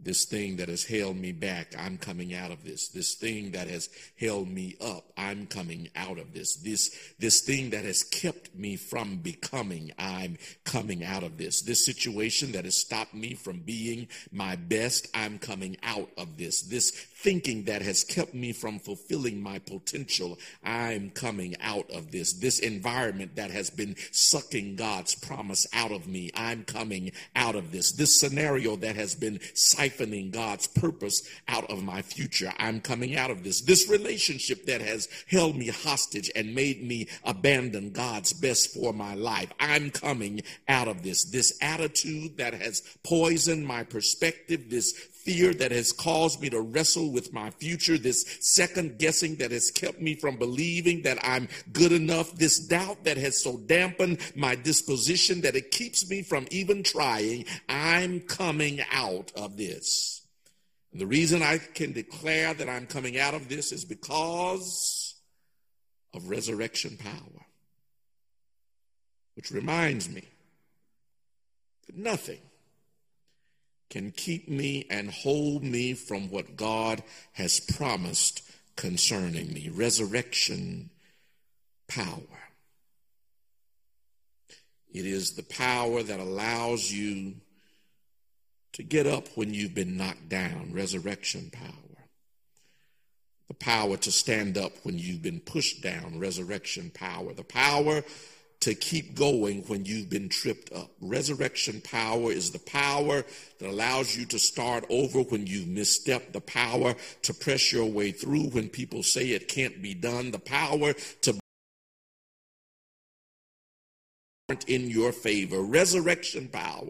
this 0.00 0.24
thing 0.24 0.56
that 0.56 0.68
has 0.68 0.84
held 0.84 1.16
me 1.16 1.32
back, 1.32 1.74
I'm 1.78 1.98
coming 1.98 2.34
out 2.34 2.50
of 2.50 2.64
this. 2.64 2.88
This 2.88 3.14
thing 3.14 3.52
that 3.52 3.68
has 3.68 3.88
held 4.18 4.48
me 4.48 4.76
up, 4.80 5.12
I'm 5.16 5.46
coming 5.46 5.88
out 5.96 6.18
of 6.18 6.32
this. 6.32 6.56
This, 6.56 6.96
this 7.18 7.40
thing 7.40 7.70
that 7.70 7.84
has 7.84 8.04
kept 8.04 8.54
me 8.54 8.76
from 8.76 9.16
becoming, 9.16 9.92
I'm 9.98 10.38
coming 10.64 11.04
out 11.04 11.24
of 11.24 11.36
this. 11.36 11.62
This 11.62 11.84
situation 11.84 12.52
that 12.52 12.64
has 12.64 12.76
stopped 12.76 13.14
me 13.14 13.34
from 13.34 13.60
being 13.60 14.08
my 14.30 14.54
best, 14.56 15.08
I'm 15.14 15.38
coming 15.38 15.76
out 15.82 16.10
of 16.16 16.36
this. 16.36 16.62
This 16.62 16.90
thinking 16.90 17.64
that 17.64 17.82
has 17.82 18.04
kept 18.04 18.34
me 18.34 18.52
from 18.52 18.78
fulfilling 18.78 19.42
my 19.42 19.58
potential, 19.58 20.38
I'm 20.64 21.10
coming 21.10 21.56
out 21.60 21.90
of 21.90 22.12
this. 22.12 22.34
This 22.34 22.60
environment 22.60 23.34
that 23.34 23.50
has 23.50 23.70
been 23.70 23.96
sucking 24.12 24.76
God's 24.76 25.16
promise 25.16 25.66
out 25.72 25.90
of 25.90 26.06
me, 26.06 26.30
I'm 26.36 26.62
coming 26.64 27.10
out 27.34 27.56
of 27.56 27.72
this. 27.72 27.92
This 27.92 28.20
scenario 28.20 28.76
that 28.76 28.94
has 28.94 29.16
been 29.16 29.40
siphoning 29.88 30.30
God's 30.30 30.66
purpose 30.66 31.22
out 31.48 31.70
of 31.70 31.82
my 31.82 32.02
future. 32.02 32.52
I'm 32.58 32.80
coming 32.80 33.16
out 33.16 33.30
of 33.30 33.44
this. 33.44 33.62
This 33.62 33.88
relationship 33.88 34.66
that 34.66 34.80
has 34.80 35.08
held 35.28 35.56
me 35.56 35.68
hostage 35.68 36.30
and 36.34 36.54
made 36.54 36.82
me 36.82 37.08
abandon 37.24 37.90
God's 37.90 38.32
best 38.32 38.74
for 38.74 38.92
my 38.92 39.14
life. 39.14 39.52
I'm 39.60 39.90
coming 39.90 40.42
out 40.68 40.88
of 40.88 41.02
this. 41.02 41.24
This 41.24 41.56
attitude 41.60 42.36
that 42.38 42.54
has 42.54 42.82
poisoned 43.02 43.66
my 43.66 43.84
perspective, 43.84 44.70
this 44.70 44.92
fear 45.28 45.52
that 45.52 45.70
has 45.70 45.92
caused 45.92 46.40
me 46.40 46.48
to 46.48 46.58
wrestle 46.58 47.12
with 47.12 47.34
my 47.34 47.50
future, 47.50 47.98
this 47.98 48.38
second 48.40 48.98
guessing 48.98 49.36
that 49.36 49.50
has 49.50 49.70
kept 49.70 50.00
me 50.00 50.14
from 50.14 50.38
believing 50.38 51.02
that 51.02 51.18
I'm 51.22 51.48
good 51.70 51.92
enough, 51.92 52.34
this 52.34 52.58
doubt 52.58 53.04
that 53.04 53.18
has 53.18 53.42
so 53.42 53.58
dampened 53.58 54.20
my 54.34 54.54
disposition 54.54 55.42
that 55.42 55.54
it 55.54 55.70
keeps 55.70 56.08
me 56.08 56.22
from 56.22 56.48
even 56.50 56.82
trying. 56.82 57.44
I'm 57.68 58.20
coming 58.20 58.80
out 58.90 59.30
of 59.36 59.58
this. 59.58 60.26
The 60.94 61.06
reason 61.06 61.42
I 61.42 61.58
can 61.58 61.92
declare 61.92 62.54
that 62.54 62.70
I'm 62.70 62.86
coming 62.86 63.18
out 63.18 63.34
of 63.34 63.50
this 63.50 63.70
is 63.70 63.84
because 63.84 65.14
of 66.14 66.30
resurrection 66.30 66.96
power. 66.96 67.44
Which 69.34 69.50
reminds 69.50 70.08
me 70.08 70.24
that 71.86 71.98
nothing 71.98 72.40
can 73.90 74.10
keep 74.10 74.48
me 74.48 74.86
and 74.90 75.10
hold 75.10 75.62
me 75.62 75.94
from 75.94 76.30
what 76.30 76.56
God 76.56 77.02
has 77.32 77.60
promised 77.60 78.42
concerning 78.76 79.52
me 79.52 79.70
resurrection 79.72 80.90
power. 81.88 82.38
It 84.92 85.06
is 85.06 85.32
the 85.32 85.42
power 85.42 86.02
that 86.02 86.20
allows 86.20 86.90
you 86.92 87.34
to 88.72 88.82
get 88.82 89.06
up 89.06 89.28
when 89.34 89.52
you've 89.52 89.74
been 89.74 89.96
knocked 89.96 90.28
down, 90.28 90.70
resurrection 90.72 91.50
power. 91.50 91.72
The 93.48 93.54
power 93.54 93.96
to 93.96 94.12
stand 94.12 94.58
up 94.58 94.72
when 94.82 94.98
you've 94.98 95.22
been 95.22 95.40
pushed 95.40 95.82
down, 95.82 96.18
resurrection 96.18 96.90
power. 96.94 97.32
The 97.32 97.44
power 97.44 98.02
to 98.60 98.74
keep 98.74 99.14
going 99.14 99.62
when 99.68 99.84
you've 99.84 100.10
been 100.10 100.28
tripped 100.28 100.72
up. 100.72 100.90
Resurrection 101.00 101.80
power 101.80 102.32
is 102.32 102.50
the 102.50 102.58
power 102.58 103.24
that 103.58 103.68
allows 103.68 104.16
you 104.16 104.26
to 104.26 104.38
start 104.38 104.84
over 104.90 105.20
when 105.20 105.46
you've 105.46 105.68
misstepped, 105.68 106.32
the 106.32 106.40
power 106.40 106.94
to 107.22 107.34
press 107.34 107.72
your 107.72 107.86
way 107.86 108.10
through 108.10 108.48
when 108.50 108.68
people 108.68 109.02
say 109.02 109.30
it 109.30 109.48
can't 109.48 109.80
be 109.80 109.94
done, 109.94 110.30
the 110.30 110.38
power 110.38 110.92
to 111.22 111.38
in 114.66 114.88
your 114.88 115.12
favor. 115.12 115.60
Resurrection 115.60 116.48
power 116.48 116.88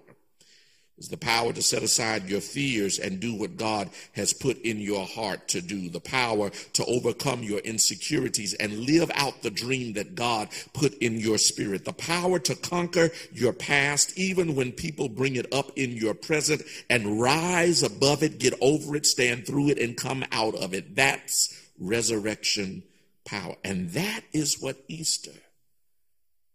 is 0.98 1.08
the 1.08 1.16
power 1.16 1.52
to 1.52 1.62
set 1.62 1.82
aside 1.82 2.28
your 2.28 2.40
fears 2.40 2.98
and 2.98 3.20
do 3.20 3.34
what 3.34 3.56
God 3.56 3.88
has 4.12 4.32
put 4.32 4.58
in 4.62 4.78
your 4.78 5.06
heart 5.06 5.46
to 5.48 5.60
do. 5.60 5.88
The 5.88 6.00
power 6.00 6.50
to 6.72 6.84
overcome 6.86 7.42
your 7.42 7.60
insecurities 7.60 8.54
and 8.54 8.80
live 8.80 9.10
out 9.14 9.42
the 9.42 9.50
dream 9.50 9.92
that 9.92 10.16
God 10.16 10.48
put 10.72 10.94
in 10.94 11.18
your 11.18 11.38
spirit. 11.38 11.84
The 11.84 11.92
power 11.92 12.40
to 12.40 12.54
conquer 12.56 13.10
your 13.32 13.52
past 13.52 14.18
even 14.18 14.56
when 14.56 14.72
people 14.72 15.08
bring 15.08 15.36
it 15.36 15.52
up 15.52 15.70
in 15.76 15.92
your 15.92 16.14
present 16.14 16.62
and 16.90 17.20
rise 17.20 17.82
above 17.84 18.22
it, 18.24 18.40
get 18.40 18.54
over 18.60 18.96
it, 18.96 19.06
stand 19.06 19.46
through 19.46 19.68
it 19.68 19.78
and 19.78 19.96
come 19.96 20.24
out 20.32 20.56
of 20.56 20.74
it. 20.74 20.96
That's 20.96 21.56
resurrection 21.78 22.82
power. 23.24 23.54
And 23.62 23.90
that 23.90 24.22
is 24.32 24.60
what 24.60 24.76
Easter 24.88 25.30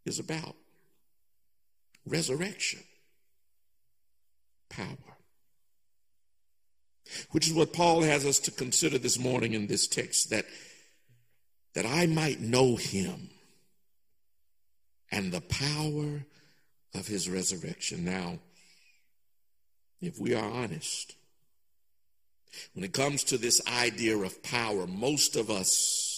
is 0.05 0.19
about. 0.19 0.55
Resurrection 2.05 2.81
power. 4.75 5.17
Which 7.31 7.47
is 7.47 7.53
what 7.53 7.73
Paul 7.73 8.01
has 8.01 8.25
us 8.25 8.39
to 8.39 8.51
consider 8.51 8.97
this 8.97 9.19
morning 9.19 9.53
in 9.53 9.67
this 9.67 9.87
text 9.87 10.29
that, 10.29 10.45
that 11.73 11.85
I 11.85 12.05
might 12.05 12.39
know 12.39 12.75
him 12.75 13.29
and 15.11 15.31
the 15.31 15.41
power 15.41 16.25
of 16.95 17.07
his 17.07 17.29
resurrection. 17.29 18.03
Now, 18.03 18.39
if 20.01 20.19
we 20.19 20.33
are 20.33 20.49
honest, 20.49 21.15
when 22.73 22.83
it 22.83 22.93
comes 22.93 23.23
to 23.25 23.37
this 23.37 23.61
idea 23.67 24.17
of 24.17 24.43
power, 24.43 24.87
most 24.87 25.35
of 25.35 25.49
us 25.49 26.12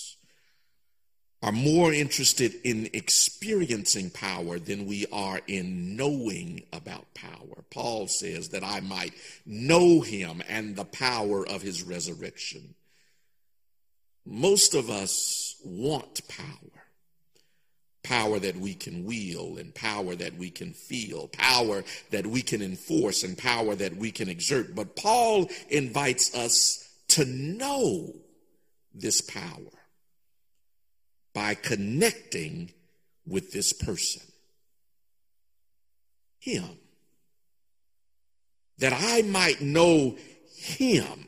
are 1.46 1.52
more 1.52 1.94
interested 1.94 2.56
in 2.64 2.90
experiencing 2.92 4.10
power 4.10 4.58
than 4.58 4.88
we 4.88 5.06
are 5.12 5.40
in 5.46 5.96
knowing 5.96 6.64
about 6.74 7.06
power. 7.14 7.64
Paul 7.70 8.08
says 8.08 8.50
that 8.50 8.64
I 8.64 8.80
might 8.80 9.14
know 9.46 10.02
him 10.02 10.42
and 10.50 10.76
the 10.76 10.86
power 10.86 11.48
of 11.48 11.62
his 11.62 11.84
resurrection. 11.84 12.74
Most 14.26 14.74
of 14.74 14.90
us 14.90 15.56
want 15.64 16.28
power. 16.28 16.48
Power 18.02 18.40
that 18.40 18.56
we 18.56 18.74
can 18.74 19.06
wield 19.06 19.60
and 19.60 19.74
power 19.76 20.16
that 20.16 20.40
we 20.40 20.50
can 20.50 20.74
feel, 20.74 21.28
power 21.28 21.84
that 22.10 22.26
we 22.26 22.42
can 22.42 22.64
enforce 22.64 23.22
and 23.22 23.38
power 23.38 23.76
that 23.76 23.96
we 23.96 24.10
can 24.10 24.30
exert. 24.30 24.74
But 24.74 24.96
Paul 24.96 25.52
invites 25.70 26.34
us 26.34 26.90
to 27.10 27.24
know 27.24 28.16
this 28.96 29.22
power 29.22 29.75
by 31.36 31.54
connecting 31.54 32.72
with 33.28 33.52
this 33.52 33.74
person. 33.74 34.22
Him. 36.40 36.80
That 38.80 38.94
I 38.96 39.22
might 39.24 39.62
know 39.62 40.18
him 40.56 41.28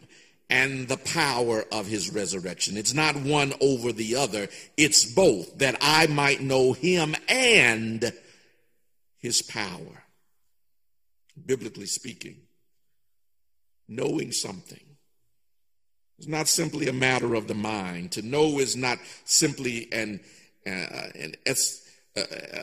and 0.50 0.88
the 0.88 0.98
power 0.98 1.66
of 1.74 1.88
his 1.88 2.10
resurrection. 2.14 2.78
It's 2.78 2.94
not 2.94 3.18
one 3.18 3.54
over 3.60 3.92
the 3.92 4.16
other, 4.16 4.48
it's 4.78 5.06
both. 5.06 5.58
That 5.58 5.78
I 5.82 6.08
might 6.08 6.42
know 6.42 6.72
him 6.72 7.14
and 7.28 8.12
his 9.18 9.42
power. 9.42 10.04
biblically 11.46 11.86
speaking, 11.86 12.38
knowing 13.88 14.32
something 14.32 14.87
is 16.20 16.28
not 16.28 16.48
simply 16.48 16.88
a 16.88 16.94
matter 16.94 17.36
of 17.36 17.48
the 17.48 17.54
mind. 17.54 18.12
To 18.14 18.22
know 18.22 18.60
is 18.60 18.76
not 18.76 18.98
simply 19.26 19.88
an, 19.92 20.20
uh, 20.66 20.70
an, 20.70 21.36
uh, 21.46 22.22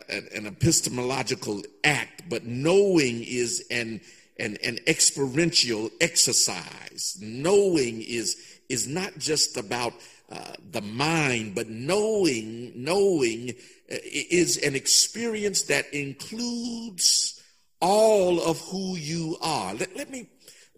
an, 0.09 0.29
an 0.35 0.47
epistemological 0.47 1.63
act, 1.85 2.29
but 2.29 2.45
knowing 2.45 3.23
is 3.23 3.65
an, 3.71 4.01
an, 4.39 4.59
an 4.65 4.79
experiential 4.87 5.91
exercise. 6.01 7.17
Knowing 7.21 8.03
is, 8.03 8.37
is 8.69 8.89
not 8.89 9.19
just 9.19 9.57
about 9.57 9.93
uh, 10.31 10.55
the 10.73 10.81
mind, 10.81 11.55
but 11.55 11.69
knowing, 11.69 12.73
knowing 12.75 13.51
uh, 13.93 13.97
is 14.11 14.57
an 14.57 14.75
experience 14.75 15.65
that 15.65 15.93
includes 15.95 17.41
all 17.81 18.41
of 18.41 18.59
who 18.63 18.97
you 18.97 19.37
are. 19.43 19.75
Let, 19.75 19.95
let 19.95 20.11
me 20.11 20.27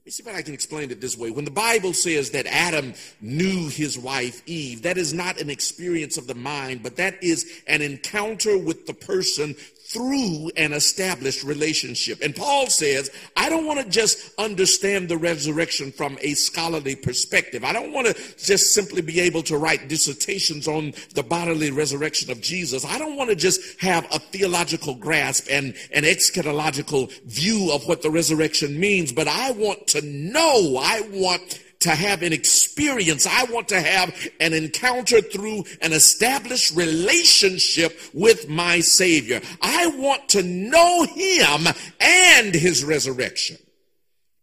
me 0.06 0.12
see 0.12 0.22
if 0.22 0.34
I 0.34 0.40
can 0.40 0.54
explain 0.54 0.92
it 0.92 1.00
this 1.00 1.18
way. 1.18 1.32
When 1.32 1.44
the 1.44 1.50
Bible 1.50 1.92
says 1.92 2.30
that 2.30 2.46
Adam 2.46 2.94
knew 3.20 3.68
his 3.68 3.98
wife 3.98 4.40
Eve, 4.46 4.82
that 4.82 4.96
is 4.96 5.12
not 5.12 5.40
an 5.40 5.50
experience 5.50 6.16
of 6.16 6.28
the 6.28 6.34
mind, 6.34 6.84
but 6.84 6.96
that 6.96 7.22
is 7.24 7.50
an 7.66 7.82
encounter 7.82 8.56
with 8.56 8.86
the 8.86 8.94
person 8.94 9.56
through 9.88 10.50
an 10.56 10.72
established 10.72 11.44
relationship. 11.44 12.20
And 12.20 12.34
Paul 12.34 12.66
says, 12.66 13.10
I 13.36 13.48
don't 13.48 13.66
want 13.66 13.80
to 13.80 13.88
just 13.88 14.32
understand 14.38 15.08
the 15.08 15.16
resurrection 15.16 15.92
from 15.92 16.18
a 16.22 16.34
scholarly 16.34 16.96
perspective. 16.96 17.62
I 17.62 17.72
don't 17.72 17.92
want 17.92 18.08
to 18.08 18.14
just 18.36 18.74
simply 18.74 19.00
be 19.00 19.20
able 19.20 19.42
to 19.44 19.56
write 19.56 19.88
dissertations 19.88 20.66
on 20.66 20.92
the 21.14 21.22
bodily 21.22 21.70
resurrection 21.70 22.30
of 22.32 22.40
Jesus. 22.40 22.84
I 22.84 22.98
don't 22.98 23.16
want 23.16 23.30
to 23.30 23.36
just 23.36 23.80
have 23.80 24.06
a 24.12 24.18
theological 24.18 24.94
grasp 24.94 25.46
and 25.50 25.74
an 25.92 26.02
eschatological 26.02 27.12
view 27.22 27.70
of 27.72 27.86
what 27.86 28.02
the 28.02 28.10
resurrection 28.10 28.78
means, 28.78 29.12
but 29.12 29.28
I 29.28 29.52
want 29.52 29.86
to 29.88 30.02
know, 30.02 30.78
I 30.82 31.02
want 31.12 31.60
to 31.86 31.94
have 31.94 32.22
an 32.22 32.32
experience. 32.32 33.26
I 33.26 33.44
want 33.44 33.68
to 33.68 33.80
have 33.80 34.14
an 34.40 34.52
encounter 34.52 35.20
through 35.20 35.64
an 35.80 35.92
established 35.92 36.76
relationship 36.76 37.98
with 38.12 38.48
my 38.48 38.80
Savior. 38.80 39.40
I 39.62 39.86
want 39.86 40.28
to 40.30 40.42
know 40.42 41.04
Him 41.04 41.66
and 42.00 42.54
His 42.54 42.84
resurrection 42.84 43.56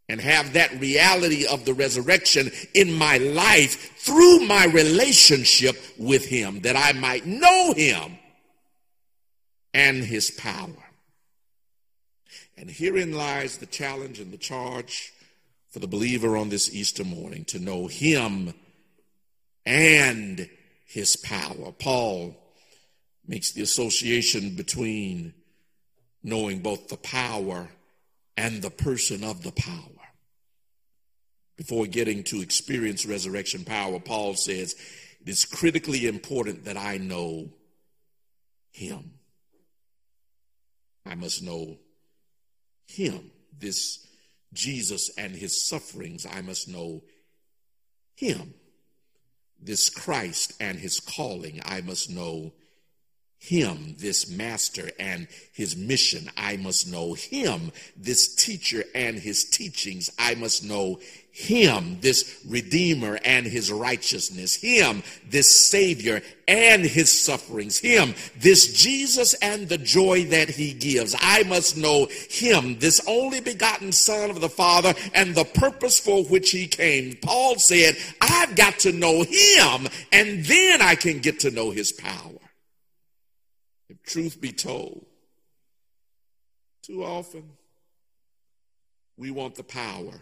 and 0.10 0.20
have 0.20 0.54
that 0.54 0.80
reality 0.80 1.46
of 1.46 1.66
the 1.66 1.74
resurrection 1.74 2.52
in 2.74 2.92
my 2.92 3.18
life 3.18 3.98
through 3.98 4.42
my 4.42 4.66
relationship 4.66 5.76
with 5.98 6.26
Him, 6.26 6.62
that 6.62 6.76
I 6.76 6.98
might 6.98 7.26
know 7.26 7.74
Him 7.74 8.18
and 9.74 10.04
His 10.04 10.32
power. 10.32 10.70
And 12.58 12.70
herein 12.70 13.14
lies 13.14 13.58
the 13.58 13.66
challenge 13.66 14.20
and 14.20 14.32
the 14.32 14.38
charge 14.38 15.13
for 15.74 15.80
the 15.80 15.88
believer 15.88 16.38
on 16.38 16.50
this 16.50 16.72
Easter 16.72 17.04
morning 17.04 17.44
to 17.46 17.58
know 17.58 17.88
Him 17.88 18.54
and 19.66 20.48
His 20.86 21.16
power. 21.16 21.72
Paul 21.72 22.38
makes 23.28 23.52
the 23.52 23.64
association 23.64 24.56
between 24.56 25.34
knowing 26.22 26.60
both 26.60 26.90
the 26.90 26.98
power 26.98 27.70
and 28.38 28.62
the 28.62 28.70
person 28.70 29.24
of 29.24 29.42
the 29.42 29.52
power. 29.52 29.80
Before 31.58 31.88
getting 31.88 32.24
to 32.26 32.42
experience 32.42 33.08
resurrection 33.08 33.66
power, 33.66 34.00
Paul 34.00 34.36
says 34.36 34.76
it 35.22 35.28
is 35.28 35.44
critically 35.44 36.06
important 36.06 36.66
that 36.66 36.78
I 36.78 36.98
know 36.98 37.50
Him. 38.72 39.14
I 41.04 41.16
must 41.16 41.42
know 41.42 41.78
Him, 42.86 43.32
this 43.58 44.06
Jesus 44.54 45.10
and 45.18 45.36
his 45.36 45.68
sufferings, 45.68 46.26
I 46.26 46.42
must 46.42 46.68
know 46.68 47.04
him. 48.16 48.54
This 49.60 49.90
Christ 49.90 50.54
and 50.60 50.80
his 50.80 51.00
calling, 51.00 51.62
I 51.66 51.82
must 51.82 52.10
know 52.10 52.54
him, 53.44 53.94
this 54.00 54.30
master 54.30 54.90
and 54.98 55.28
his 55.52 55.76
mission. 55.76 56.30
I 56.38 56.56
must 56.56 56.90
know 56.90 57.14
him, 57.14 57.74
this 57.98 58.34
teacher 58.34 58.86
and 58.96 59.20
his 59.20 59.44
teachings. 59.44 60.10
I 60.18 60.36
must 60.36 60.64
know 60.64 61.02
him, 61.30 61.98
this 62.00 62.40
Redeemer 62.48 63.20
and 63.26 63.46
his 63.46 63.70
righteousness, 63.70 64.56
him, 64.56 65.04
this 65.30 65.68
Savior 65.68 66.22
and 66.48 66.86
his 66.86 67.12
sufferings, 67.12 67.78
him, 67.78 68.16
this 68.40 68.82
Jesus 68.82 69.34
and 69.36 69.68
the 69.68 69.78
joy 69.78 70.24
that 70.26 70.48
he 70.48 70.72
gives. 70.72 71.14
I 71.20 71.44
must 71.44 71.76
know 71.76 72.08
him, 72.30 72.80
this 72.80 73.02
only 73.08 73.42
begotten 73.42 73.92
Son 73.92 74.30
of 74.30 74.40
the 74.40 74.48
Father 74.48 74.94
and 75.14 75.36
the 75.36 75.44
purpose 75.44 76.00
for 76.00 76.24
which 76.24 76.52
he 76.52 76.66
came. 76.66 77.18
Paul 77.22 77.58
said, 77.58 77.98
I've 78.22 78.56
got 78.56 78.80
to 78.80 78.94
know 78.94 79.24
him, 79.24 79.90
and 80.14 80.46
then 80.46 80.82
I 80.82 80.96
can 80.96 81.20
get 81.20 81.42
to 81.42 81.52
know 81.52 81.72
his 81.72 81.92
power. 81.92 82.33
Truth 84.06 84.42
be 84.42 84.52
told, 84.52 85.06
too 86.82 87.04
often 87.04 87.50
we 89.18 89.32
want 89.32 89.56
the 89.56 89.64
power 89.64 90.22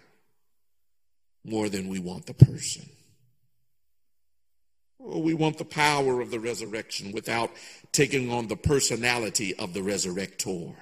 more 1.43 1.69
than 1.69 1.89
we 1.89 1.99
want 1.99 2.27
the 2.27 2.33
person. 2.33 2.87
Oh, 5.03 5.19
we 5.19 5.33
want 5.33 5.57
the 5.57 5.65
power 5.65 6.21
of 6.21 6.29
the 6.29 6.39
resurrection 6.39 7.11
without 7.11 7.49
taking 7.91 8.31
on 8.31 8.47
the 8.47 8.55
personality 8.55 9.55
of 9.55 9.73
the 9.73 9.79
resurrector. 9.79 10.75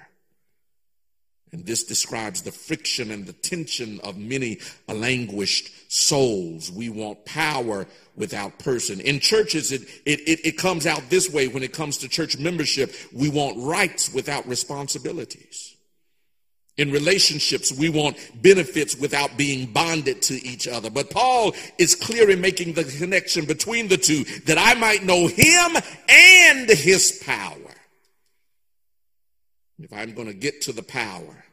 And 1.51 1.65
this 1.65 1.83
describes 1.83 2.43
the 2.43 2.51
friction 2.51 3.09
and 3.09 3.25
the 3.25 3.33
tension 3.33 3.99
of 4.03 4.17
many 4.17 4.59
languished 4.87 5.91
souls. 5.91 6.71
We 6.71 6.89
want 6.89 7.25
power 7.25 7.87
without 8.15 8.59
person. 8.59 8.99
In 8.99 9.19
churches, 9.19 9.71
it, 9.71 9.81
it, 10.05 10.19
it, 10.27 10.45
it, 10.45 10.57
comes 10.57 10.85
out 10.85 11.09
this 11.09 11.29
way 11.29 11.47
when 11.47 11.63
it 11.63 11.73
comes 11.73 11.97
to 11.99 12.09
church 12.09 12.37
membership. 12.37 12.93
We 13.11 13.29
want 13.29 13.57
rights 13.57 14.13
without 14.13 14.47
responsibilities. 14.47 15.75
In 16.77 16.91
relationships, 16.91 17.73
we 17.73 17.89
want 17.89 18.17
benefits 18.41 18.95
without 18.95 19.35
being 19.35 19.73
bonded 19.73 20.21
to 20.23 20.35
each 20.35 20.67
other. 20.67 20.89
But 20.89 21.09
Paul 21.09 21.53
is 21.77 21.95
clear 21.95 22.29
in 22.29 22.39
making 22.39 22.73
the 22.73 22.85
connection 22.85 23.45
between 23.45 23.89
the 23.89 23.97
two 23.97 24.23
that 24.45 24.57
I 24.57 24.75
might 24.75 25.03
know 25.03 25.27
him 25.27 25.75
and 26.07 26.69
his 26.69 27.21
power. 27.25 27.68
If 29.81 29.93
I'm 29.93 30.13
going 30.13 30.27
to 30.27 30.33
get 30.33 30.61
to 30.63 30.73
the 30.73 30.83
power, 30.83 31.45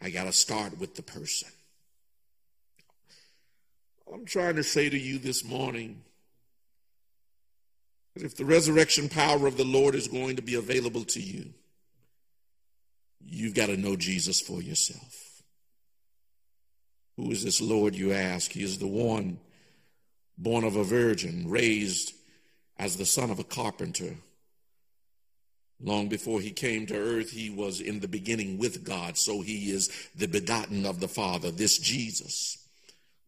I 0.00 0.10
got 0.10 0.24
to 0.24 0.32
start 0.32 0.78
with 0.78 0.94
the 0.94 1.02
person. 1.02 1.48
I'm 4.12 4.24
trying 4.24 4.56
to 4.56 4.62
say 4.62 4.88
to 4.88 4.98
you 4.98 5.18
this 5.18 5.44
morning 5.44 6.02
that 8.14 8.24
if 8.24 8.36
the 8.36 8.44
resurrection 8.44 9.08
power 9.08 9.46
of 9.46 9.56
the 9.56 9.64
Lord 9.64 9.94
is 9.94 10.08
going 10.08 10.36
to 10.36 10.42
be 10.42 10.54
available 10.54 11.04
to 11.04 11.20
you, 11.20 11.52
you've 13.20 13.54
got 13.54 13.66
to 13.66 13.76
know 13.76 13.96
Jesus 13.96 14.40
for 14.40 14.62
yourself. 14.62 15.42
Who 17.16 17.30
is 17.30 17.44
this 17.44 17.60
Lord, 17.60 17.94
you 17.94 18.12
ask? 18.12 18.52
He 18.52 18.62
is 18.62 18.78
the 18.78 18.86
one 18.86 19.38
born 20.38 20.64
of 20.64 20.76
a 20.76 20.84
virgin, 20.84 21.48
raised 21.48 22.14
as 22.78 22.96
the 22.96 23.06
son 23.06 23.30
of 23.30 23.38
a 23.38 23.44
carpenter. 23.44 24.16
Long 25.80 26.08
before 26.08 26.40
he 26.40 26.50
came 26.50 26.86
to 26.86 26.96
earth, 26.96 27.30
he 27.30 27.50
was 27.50 27.80
in 27.80 28.00
the 28.00 28.08
beginning 28.08 28.58
with 28.58 28.84
God, 28.84 29.18
so 29.18 29.42
he 29.42 29.70
is 29.70 29.90
the 30.16 30.26
begotten 30.26 30.86
of 30.86 31.00
the 31.00 31.08
Father, 31.08 31.50
this 31.50 31.78
Jesus 31.78 32.65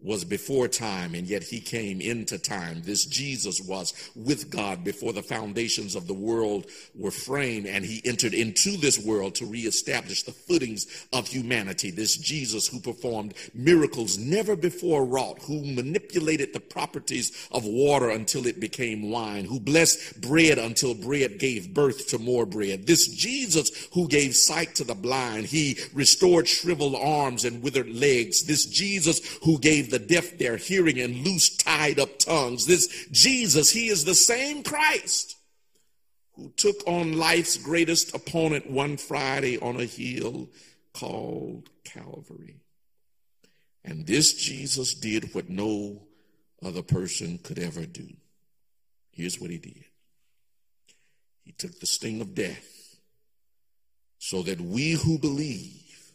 was 0.00 0.24
before 0.24 0.68
time, 0.68 1.14
and 1.14 1.26
yet 1.26 1.42
he 1.42 1.60
came 1.60 2.00
into 2.00 2.38
time. 2.38 2.82
This 2.82 3.04
Jesus 3.04 3.60
was 3.60 3.92
with 4.14 4.48
God 4.48 4.84
before 4.84 5.12
the 5.12 5.22
foundations 5.22 5.96
of 5.96 6.06
the 6.06 6.14
world 6.14 6.66
were 6.94 7.10
framed, 7.10 7.66
and 7.66 7.84
he 7.84 8.00
entered 8.04 8.32
into 8.32 8.76
this 8.76 8.96
world 8.98 9.34
to 9.36 9.46
reestablish 9.46 10.22
the 10.22 10.32
footings 10.32 10.86
of 11.12 11.26
humanity. 11.26 11.90
This 11.90 12.16
Jesus 12.16 12.68
who 12.68 12.78
performed 12.78 13.34
miracles 13.54 14.18
never 14.18 14.54
before 14.54 15.04
wrought, 15.04 15.42
who 15.42 15.64
manipulated 15.64 16.52
the 16.52 16.60
properties 16.60 17.48
of 17.50 17.64
water 17.64 18.10
until 18.10 18.46
it 18.46 18.60
became 18.60 19.10
wine, 19.10 19.44
who 19.46 19.58
blessed 19.58 20.20
bread 20.20 20.58
until 20.58 20.94
bread 20.94 21.40
gave 21.40 21.74
birth 21.74 22.06
to 22.08 22.18
more 22.18 22.46
bread. 22.46 22.86
This 22.86 23.08
Jesus 23.08 23.88
who 23.92 24.06
gave 24.06 24.36
sight 24.36 24.76
to 24.76 24.84
the 24.84 24.94
blind, 24.94 25.46
he 25.46 25.76
restored 25.92 26.46
shriveled 26.46 26.94
arms 26.94 27.44
and 27.44 27.62
withered 27.64 27.88
legs. 27.88 28.44
This 28.44 28.64
Jesus 28.66 29.38
who 29.42 29.58
gave 29.58 29.87
the 29.90 29.98
deaf 29.98 30.38
their 30.38 30.56
hearing 30.56 31.00
and 31.00 31.24
loose 31.24 31.56
tied 31.56 31.98
up 31.98 32.18
tongues. 32.18 32.66
This 32.66 33.06
Jesus, 33.10 33.70
he 33.70 33.88
is 33.88 34.04
the 34.04 34.14
same 34.14 34.62
Christ 34.62 35.36
who 36.38 36.52
took 36.56 36.86
on 36.86 37.18
life's 37.18 37.56
greatest 37.56 38.14
opponent 38.14 38.70
one 38.70 38.96
Friday 38.96 39.58
on 39.58 39.80
a 39.80 39.84
hill 39.84 40.48
called 40.92 41.68
Calvary. 41.84 42.60
And 43.84 44.06
this 44.06 44.34
Jesus 44.34 44.94
did 44.94 45.34
what 45.34 45.48
no 45.48 46.02
other 46.62 46.82
person 46.82 47.38
could 47.38 47.58
ever 47.58 47.86
do. 47.86 48.08
Here's 49.10 49.40
what 49.40 49.50
he 49.50 49.58
did 49.58 49.84
He 51.44 51.52
took 51.52 51.80
the 51.80 51.86
sting 51.86 52.20
of 52.20 52.34
death 52.34 52.96
so 54.18 54.42
that 54.42 54.60
we 54.60 54.92
who 54.92 55.18
believe 55.18 56.12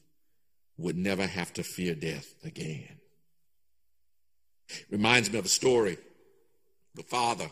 would 0.77 0.97
never 0.97 1.25
have 1.25 1.51
to 1.53 1.63
fear 1.63 1.95
death 1.95 2.33
again. 2.43 2.99
Reminds 4.89 5.31
me 5.31 5.39
of 5.39 5.45
a 5.45 5.49
story. 5.49 5.97
The 6.95 7.03
father, 7.03 7.49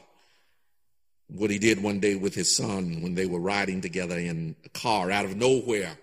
what 1.28 1.50
he 1.50 1.60
did 1.60 1.82
one 1.82 2.00
day 2.00 2.16
with 2.16 2.36
his 2.36 2.56
son 2.56 3.02
when 3.02 3.16
they 3.16 3.26
were 3.26 3.40
riding 3.40 3.82
together 3.82 4.18
in 4.18 4.56
a 4.66 4.70
car 4.70 5.12
out 5.12 5.26
of 5.26 5.38
nowhere. 5.38 5.98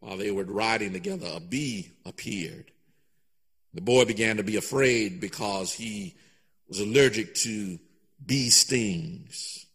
While 0.00 0.18
they 0.18 0.30
were 0.30 0.44
riding 0.44 0.92
together, 0.92 1.26
a 1.34 1.40
bee 1.40 1.90
appeared. 2.04 2.70
The 3.74 3.80
boy 3.80 4.04
began 4.04 4.36
to 4.38 4.42
be 4.42 4.56
afraid 4.56 5.20
because 5.20 5.72
he 5.72 6.14
was 6.68 6.80
allergic 6.80 7.34
to 7.36 7.78
bee 8.24 8.50
stings. 8.50 9.65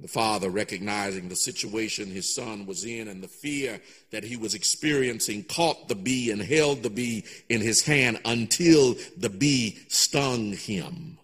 The 0.00 0.08
father, 0.08 0.50
recognizing 0.50 1.28
the 1.28 1.36
situation 1.36 2.10
his 2.10 2.34
son 2.34 2.66
was 2.66 2.84
in 2.84 3.08
and 3.08 3.22
the 3.22 3.28
fear 3.28 3.80
that 4.10 4.24
he 4.24 4.36
was 4.36 4.54
experiencing, 4.54 5.44
caught 5.44 5.88
the 5.88 5.94
bee 5.94 6.30
and 6.30 6.40
held 6.40 6.82
the 6.82 6.90
bee 6.90 7.24
in 7.48 7.60
his 7.60 7.82
hand 7.82 8.20
until 8.24 8.96
the 9.16 9.30
bee 9.30 9.78
stung 9.88 10.52
him. 10.52 11.18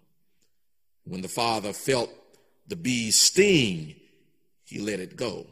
When 1.05 1.21
the 1.21 1.29
father 1.29 1.73
felt 1.73 2.11
the 2.67 2.77
bee's 2.77 3.21
sting, 3.21 3.95
he 4.65 4.79
let 4.79 5.01
it 5.01 5.17
go. 5.17 5.47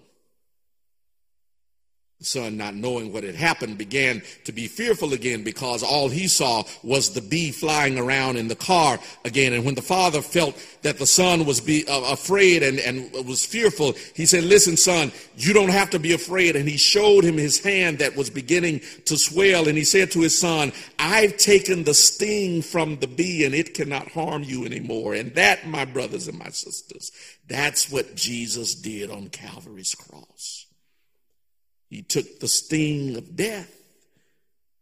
Son, 2.23 2.59
not 2.59 2.75
knowing 2.75 3.15
what 3.15 3.25
had 3.25 3.35
happened, 3.35 3.79
began 3.79 4.23
to 4.45 4.53
be 4.53 4.67
fearful 4.67 5.15
again 5.15 5.43
because 5.43 5.83
all 5.83 6.11
he 6.11 6.29
saw 6.29 6.63
was 6.83 7.15
the 7.15 7.23
bee 7.23 7.51
flying 7.51 7.99
around 7.99 8.37
in 8.37 8.49
the 8.49 8.55
car 8.55 8.99
again. 9.25 9.55
And 9.55 9.65
when 9.65 9.75
the 9.75 9.81
father 9.81 10.21
felt 10.21 10.55
that 10.83 10.99
the 10.99 11.07
son 11.07 11.47
was 11.47 11.63
be, 11.63 11.89
uh, 11.89 12.13
afraid 12.13 12.63
and, 12.63 12.79
and 12.79 13.11
was 13.27 13.47
fearful, 13.47 13.95
he 14.15 14.27
said, 14.27 14.45
Listen, 14.45 14.77
son, 14.77 15.13
you 15.35 15.55
don't 15.55 15.71
have 15.71 15.89
to 15.91 15.99
be 15.99 16.13
afraid. 16.13 16.57
And 16.57 16.69
he 16.69 16.77
showed 16.77 17.25
him 17.25 17.39
his 17.39 17.59
hand 17.59 18.01
that 18.01 18.17
was 18.17 18.29
beginning 18.29 18.83
to 19.07 19.17
swell. 19.17 19.67
And 19.67 19.79
he 19.79 19.85
said 19.85 20.11
to 20.11 20.21
his 20.21 20.39
son, 20.39 20.73
I've 20.99 21.39
taken 21.39 21.85
the 21.85 21.95
sting 21.95 22.61
from 22.61 22.99
the 22.99 23.07
bee 23.07 23.47
and 23.47 23.55
it 23.55 23.73
cannot 23.73 24.11
harm 24.11 24.43
you 24.43 24.67
anymore. 24.67 25.15
And 25.15 25.35
that, 25.37 25.67
my 25.67 25.87
brothers 25.87 26.29
and 26.29 26.39
my 26.39 26.51
sisters, 26.51 27.13
that's 27.49 27.91
what 27.91 28.15
Jesus 28.15 28.75
did 28.75 29.11
on 29.11 29.29
Calvary's 29.29 29.95
cross. 29.95 30.67
He 31.91 32.03
took 32.03 32.39
the 32.39 32.49
sting 32.49 33.17
of 33.17 33.37
death 33.37 33.77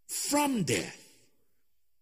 from 0.07 0.63
death 0.63 0.95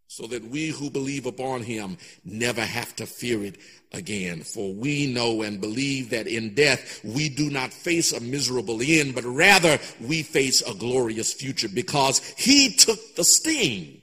so 0.08 0.26
that 0.26 0.44
we 0.44 0.68
who 0.68 0.90
believe 0.90 1.26
upon 1.26 1.62
him 1.62 1.96
never 2.24 2.62
have 2.62 2.96
to 2.96 3.06
fear 3.06 3.44
it 3.44 3.56
again. 3.92 4.42
For 4.42 4.72
we 4.72 5.12
know 5.12 5.42
and 5.42 5.60
believe 5.60 6.10
that 6.10 6.26
in 6.26 6.54
death 6.54 7.00
we 7.04 7.28
do 7.28 7.50
not 7.50 7.72
face 7.72 8.12
a 8.12 8.20
miserable 8.20 8.80
end, 8.82 9.14
but 9.14 9.24
rather 9.24 9.78
we 10.00 10.22
face 10.22 10.62
a 10.62 10.74
glorious 10.74 11.32
future 11.32 11.68
because 11.68 12.20
he 12.36 12.74
took 12.74 13.14
the 13.14 13.24
sting 13.24 14.00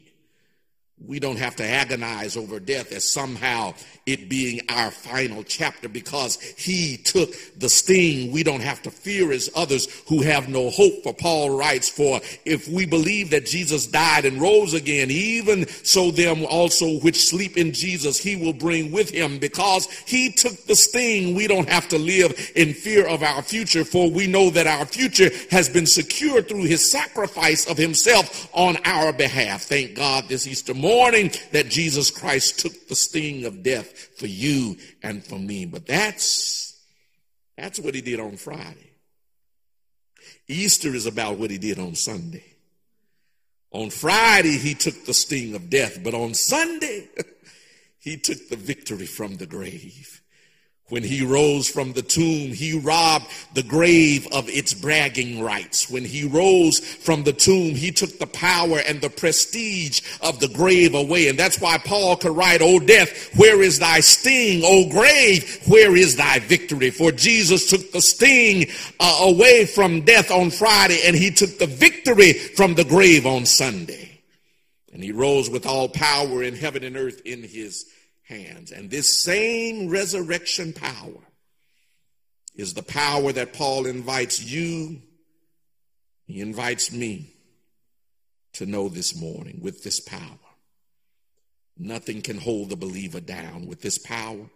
we 1.06 1.20
don't 1.20 1.38
have 1.38 1.56
to 1.58 1.66
agonize 1.66 2.38
over 2.38 2.60
death 2.60 2.94
as 2.94 3.12
somehow 3.12 3.74
it 4.06 4.30
being 4.30 4.62
our 4.70 4.90
final 4.90 5.44
chapter 5.44 5.90
because 5.90 6.40
he 6.42 6.98
took 6.98 7.34
the 7.58 7.70
sting. 7.70 8.32
We 8.32 8.44
don't 8.44 8.62
have 8.62 8.82
to 8.84 8.92
fear 8.92 9.32
as 9.32 9.50
others 9.56 9.88
who 10.08 10.22
have 10.22 10.48
no 10.48 10.70
hope. 10.70 11.04
For 11.04 11.14
Paul 11.14 11.58
writes, 11.58 11.90
For 11.90 12.22
if 12.46 12.68
we 12.70 12.86
believe 12.86 13.32
that 13.32 13.46
Jesus 13.46 13.86
died 13.86 14.26
and 14.26 14.42
rose 14.42 14.74
again, 14.74 15.12
even 15.12 15.68
so 15.68 16.12
them 16.12 16.46
also 16.46 17.00
which 17.00 17.28
sleep 17.28 17.58
in 17.58 17.74
Jesus, 17.74 18.18
he 18.18 18.36
will 18.36 18.54
bring 18.54 18.92
with 18.92 19.10
him 19.10 19.40
because 19.40 19.90
he 20.06 20.32
took 20.32 20.56
the 20.66 20.76
sting. 20.76 21.36
We 21.36 21.48
don't 21.48 21.70
have 21.70 21.88
to 21.90 21.98
live 21.98 22.52
in 22.56 22.74
fear 22.74 23.06
of 23.08 23.24
our 23.24 23.42
future, 23.42 23.84
for 23.84 24.10
we 24.10 24.28
know 24.28 24.50
that 24.52 24.68
our 24.68 24.86
future 24.86 25.32
has 25.52 25.68
been 25.70 25.86
secured 25.86 26.48
through 26.48 26.64
his 26.64 26.90
sacrifice 26.90 27.68
of 27.68 27.78
himself 27.78 28.50
on 28.54 28.78
our 28.86 29.12
behalf. 29.12 29.64
Thank 29.64 29.96
God 29.96 30.30
this 30.30 30.48
Easter 30.48 30.74
morning 30.74 30.93
morning 30.94 31.32
that 31.52 31.70
Jesus 31.70 32.12
Christ 32.12 32.60
took 32.60 32.88
the 32.88 32.96
sting 32.96 33.46
of 33.46 33.64
death 33.64 34.18
for 34.18 34.28
you 34.28 34.78
and 35.02 35.26
for 35.26 35.40
me. 35.40 35.66
But 35.66 35.88
that's, 35.88 36.80
that's 37.58 37.80
what 37.80 37.96
he 37.96 38.02
did 38.02 38.20
on 38.20 38.38
Friday. 38.38 38.92
Easter 40.48 40.94
is 40.94 41.08
about 41.08 41.40
what 41.40 41.50
he 41.50 41.58
did 41.58 41.80
on 41.80 41.96
Sunday. 41.96 42.44
On 43.72 43.90
Friday, 43.90 44.58
he 44.58 44.76
took 44.76 45.06
the 45.06 45.16
sting 45.16 45.56
of 45.56 45.70
death, 45.70 46.04
but 46.04 46.14
on 46.14 46.36
Sunday, 46.36 47.10
he 48.00 48.18
took 48.18 48.50
the 48.50 48.56
victory 48.56 49.08
from 49.08 49.38
the 49.38 49.48
grave. 49.48 50.22
When 50.94 51.04
he 51.04 51.26
rose 51.26 51.68
from 51.68 51.94
the 51.94 52.04
tomb, 52.04 52.54
he 52.54 52.78
robbed 52.78 53.26
the 53.56 53.64
grave 53.64 54.28
of 54.32 54.48
its 54.48 54.76
bragging 54.76 55.42
rights. 55.42 55.90
When 55.90 56.06
he 56.06 56.24
rose 56.24 56.78
from 56.78 57.24
the 57.24 57.34
tomb, 57.34 57.74
he 57.74 57.90
took 57.90 58.20
the 58.20 58.28
power 58.28 58.78
and 58.78 59.02
the 59.02 59.10
prestige 59.10 60.02
of 60.22 60.40
the 60.40 60.50
grave 60.50 60.94
away. 60.94 61.30
And 61.30 61.40
that's 61.40 61.60
why 61.60 61.80
Paul 61.80 62.18
could 62.18 62.38
write, 62.38 62.62
O 62.62 62.78
death, 62.78 63.36
where 63.36 63.64
is 63.64 63.80
thy 63.80 64.02
sting? 64.02 64.62
O 64.64 64.88
grave, 64.88 65.64
where 65.66 65.96
is 65.96 66.16
thy 66.16 66.38
victory? 66.38 66.92
For 66.92 67.12
Jesus 67.12 67.72
took 67.72 67.92
the 67.92 68.00
sting 68.00 68.68
uh, 69.00 69.22
away 69.24 69.66
from 69.66 70.02
death 70.02 70.30
on 70.30 70.52
Friday 70.52 71.00
and 71.08 71.16
he 71.16 71.32
took 71.32 71.58
the 71.58 71.66
victory 71.66 72.34
from 72.34 72.76
the 72.76 72.86
grave 72.86 73.26
on 73.26 73.48
Sunday. 73.48 74.22
And 74.94 75.04
he 75.04 75.12
rose 75.12 75.50
with 75.50 75.66
all 75.66 75.90
power 75.90 76.44
in 76.44 76.56
heaven 76.56 76.84
and 76.84 76.96
earth 76.96 77.20
in 77.26 77.42
his 77.42 77.88
hands. 78.24 78.72
And 78.72 78.90
this 78.90 79.22
same 79.22 79.90
resurrection 79.90 80.74
power 80.74 81.22
is 82.56 82.74
the 82.74 82.84
power 82.84 83.32
that 83.32 83.54
Paul 83.54 83.86
invites 83.86 84.44
you, 84.44 85.02
he 86.26 86.40
invites 86.40 86.92
me 86.92 87.34
to 88.54 88.66
know 88.66 88.88
this 88.88 89.20
morning 89.20 89.60
with 89.62 89.84
this 89.84 90.00
power. 90.00 90.40
Nothing 91.78 92.22
can 92.22 92.38
hold 92.38 92.70
the 92.70 92.76
believer 92.76 93.20
down 93.20 93.66
with 93.66 93.82
this 93.82 93.98
power. 93.98 94.50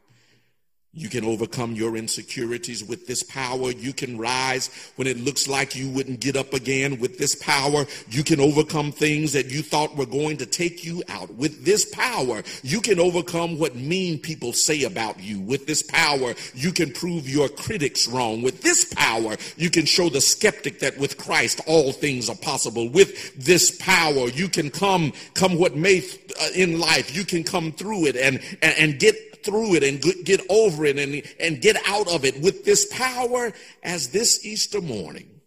You 0.97 1.09
can 1.09 1.25
overcome 1.25 1.73
your 1.73 1.95
insecurities 1.95 2.83
with 2.83 3.05
this 3.05 3.21
power. 3.21 3.69
You 3.69 3.93
can 3.93 4.17
rise 4.17 4.71
when 4.95 5.07
it 5.07 5.19
looks 5.19 5.47
like 5.47 5.75
you 5.75 5.89
wouldn't 5.91 6.19
get 6.19 6.35
up 6.35 6.55
again 6.55 6.99
with 6.99 7.19
this 7.19 7.35
power. 7.35 7.85
You 8.09 8.23
can 8.23 8.39
overcome 8.39 8.91
things 8.91 9.33
that 9.33 9.51
you 9.51 9.61
thought 9.61 9.95
were 9.95 10.07
going 10.07 10.37
to 10.37 10.47
take 10.47 10.83
you 10.83 11.03
out 11.07 11.31
with 11.35 11.63
this 11.63 11.85
power. 11.85 12.41
You 12.63 12.81
can 12.81 12.99
overcome 12.99 13.59
what 13.59 13.75
mean 13.75 14.17
people 14.17 14.53
say 14.53 14.85
about 14.85 15.19
you 15.21 15.39
with 15.39 15.67
this 15.67 15.83
power. 15.83 16.33
You 16.55 16.71
can 16.71 16.91
prove 16.91 17.29
your 17.29 17.47
critics 17.47 18.07
wrong 18.07 18.41
with 18.41 18.63
this 18.63 18.91
power. 18.95 19.35
You 19.55 19.69
can 19.69 19.85
show 19.85 20.09
the 20.09 20.19
skeptic 20.19 20.79
that 20.79 20.97
with 20.97 21.19
Christ 21.19 21.61
all 21.67 21.91
things 21.91 22.27
are 22.27 22.35
possible. 22.35 22.89
With 22.89 23.35
this 23.35 23.77
power, 23.77 24.29
you 24.29 24.49
can 24.49 24.71
come, 24.71 25.13
come 25.35 25.59
what 25.59 25.75
may 25.75 25.99
uh, 25.99 26.47
in 26.55 26.79
life, 26.79 27.15
you 27.15 27.23
can 27.23 27.43
come 27.43 27.71
through 27.71 28.07
it 28.07 28.15
and, 28.15 28.39
and, 28.63 28.73
and 28.79 28.99
get 28.99 29.26
through 29.47 29.75
it 29.75 29.83
and 29.83 30.01
get 30.25 30.41
over 30.49 30.85
it 30.85 30.99
and, 30.99 31.23
and 31.39 31.61
get 31.61 31.77
out 31.87 32.09
of 32.09 32.25
it 32.25 32.41
with 32.41 32.65
this 32.65 32.85
power 32.91 33.53
as 33.81 34.09
this 34.09 34.45
Easter 34.45 34.81
morning. 34.81 35.39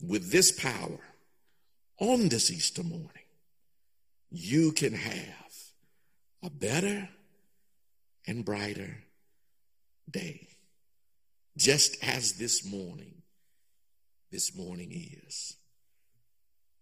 With 0.00 0.30
this 0.30 0.52
power 0.52 1.00
on 1.98 2.28
this 2.28 2.52
Easter 2.52 2.84
morning, 2.84 3.10
you 4.30 4.70
can 4.72 4.92
have 4.92 5.52
a 6.42 6.50
better 6.50 7.08
and 8.26 8.44
brighter 8.44 8.98
day. 10.08 10.48
Just 11.56 11.96
as 12.04 12.34
this 12.34 12.64
morning, 12.64 13.22
this 14.30 14.54
morning 14.54 14.90
is. 15.26 15.56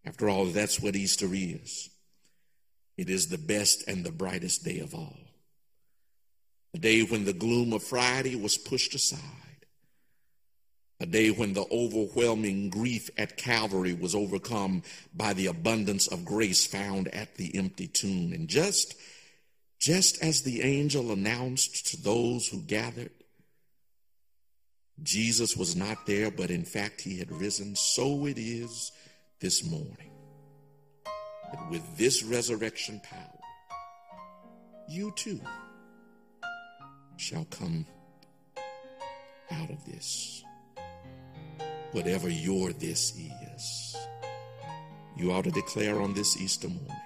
After 0.04 0.28
all, 0.28 0.46
that's 0.46 0.80
what 0.80 0.96
Easter 0.96 1.28
is. 1.32 1.88
It 2.96 3.08
is 3.08 3.28
the 3.28 3.38
best 3.38 3.88
and 3.88 4.04
the 4.04 4.12
brightest 4.12 4.64
day 4.64 4.80
of 4.80 4.94
all. 4.94 5.16
A 6.74 6.78
day 6.78 7.02
when 7.02 7.24
the 7.24 7.32
gloom 7.32 7.72
of 7.72 7.82
Friday 7.82 8.36
was 8.36 8.56
pushed 8.56 8.94
aside. 8.94 9.20
A 11.00 11.06
day 11.06 11.30
when 11.30 11.52
the 11.52 11.66
overwhelming 11.70 12.70
grief 12.70 13.10
at 13.18 13.36
Calvary 13.36 13.92
was 13.92 14.14
overcome 14.14 14.82
by 15.12 15.32
the 15.32 15.46
abundance 15.46 16.06
of 16.06 16.24
grace 16.24 16.64
found 16.66 17.08
at 17.08 17.34
the 17.34 17.56
empty 17.56 17.88
tomb. 17.88 18.32
And 18.32 18.48
just, 18.48 18.94
just 19.80 20.22
as 20.22 20.42
the 20.42 20.62
angel 20.62 21.10
announced 21.10 21.90
to 21.90 22.00
those 22.00 22.46
who 22.46 22.60
gathered, 22.60 23.10
Jesus 25.02 25.56
was 25.56 25.74
not 25.74 26.06
there, 26.06 26.30
but 26.30 26.50
in 26.50 26.64
fact 26.64 27.00
he 27.00 27.18
had 27.18 27.32
risen, 27.32 27.74
so 27.74 28.26
it 28.26 28.38
is 28.38 28.92
this 29.40 29.68
morning 29.68 30.11
that 31.52 31.70
with 31.70 31.96
this 31.96 32.22
resurrection 32.22 33.00
power, 33.00 33.38
you 34.88 35.12
too 35.16 35.40
shall 37.16 37.44
come 37.46 37.86
out 39.50 39.70
of 39.70 39.84
this. 39.84 40.42
Whatever 41.92 42.28
your 42.28 42.72
this 42.72 43.14
is, 43.54 43.96
you 45.16 45.30
ought 45.30 45.44
to 45.44 45.50
declare 45.50 46.00
on 46.00 46.14
this 46.14 46.40
Easter 46.40 46.68
morning, 46.68 46.96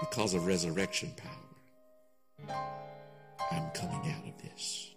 because 0.00 0.34
of 0.34 0.46
resurrection 0.46 1.10
power, 1.16 2.56
I'm 3.50 3.70
coming 3.70 4.12
out 4.12 4.26
of 4.28 4.42
this. 4.42 4.90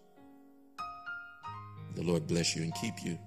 The 1.95 2.03
Lord 2.03 2.27
bless 2.27 2.55
you 2.55 2.63
and 2.63 2.75
keep 2.75 3.03
you. 3.03 3.17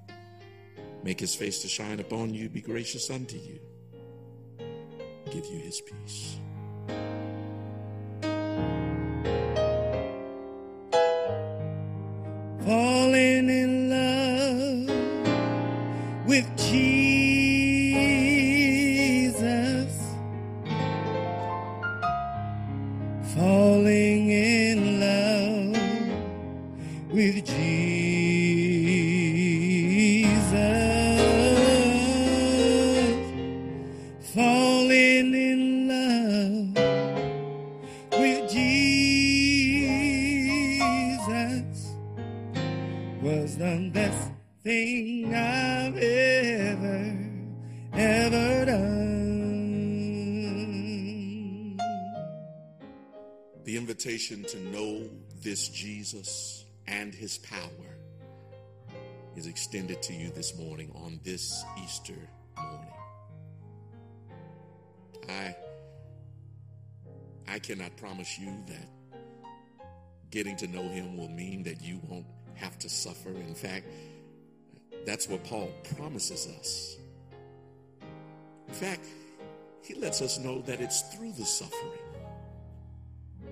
make 1.03 1.21
his 1.21 1.35
face 1.35 1.63
to 1.63 1.69
shine 1.69 2.01
upon 2.01 2.35
you, 2.35 2.49
be 2.49 2.61
gracious 2.61 3.11
unto 3.11 3.37
you, 3.37 3.59
give 5.31 5.47
you 5.47 5.59
his 5.61 5.81
peace. 5.81 6.37
falling 12.67 13.49
in 13.49 13.91
love 13.91 14.87
with 16.27 16.47
Jesus, 16.57 17.10
The 53.65 53.77
invitation 53.77 54.45
to 54.45 54.59
know 54.59 55.09
this 55.43 55.69
Jesus 55.69 56.65
and 56.87 57.15
his 57.15 57.37
power 57.39 57.61
is 59.37 59.47
extended 59.47 60.01
to 60.03 60.15
you 60.15 60.31
this 60.31 60.57
morning 60.59 60.91
on 60.95 61.21
this 61.25 61.63
Easter 61.85 62.17
morning. 62.57 62.93
I 65.29 65.55
I 67.47 67.59
cannot 67.59 67.97
promise 67.97 68.39
you 68.39 68.51
that 68.69 68.89
getting 70.31 70.57
to 70.57 70.67
know 70.67 70.89
him 70.89 71.17
will 71.19 71.29
mean 71.29 71.63
that 71.65 71.83
you 71.83 72.01
won't 72.09 72.27
have 72.55 72.79
to 72.79 72.89
suffer. 72.89 73.29
In 73.29 73.55
fact, 73.55 73.87
that's 75.05 75.29
what 75.29 75.45
Paul 75.45 75.71
promises 75.97 76.47
us. 76.59 76.97
In 78.69 78.75
fact, 78.75 79.07
he 79.83 79.95
lets 79.95 80.23
us 80.23 80.39
know 80.39 80.63
that 80.63 80.81
it's 80.81 81.03
through 81.15 81.33
the 81.33 81.45
suffering 81.45 82.10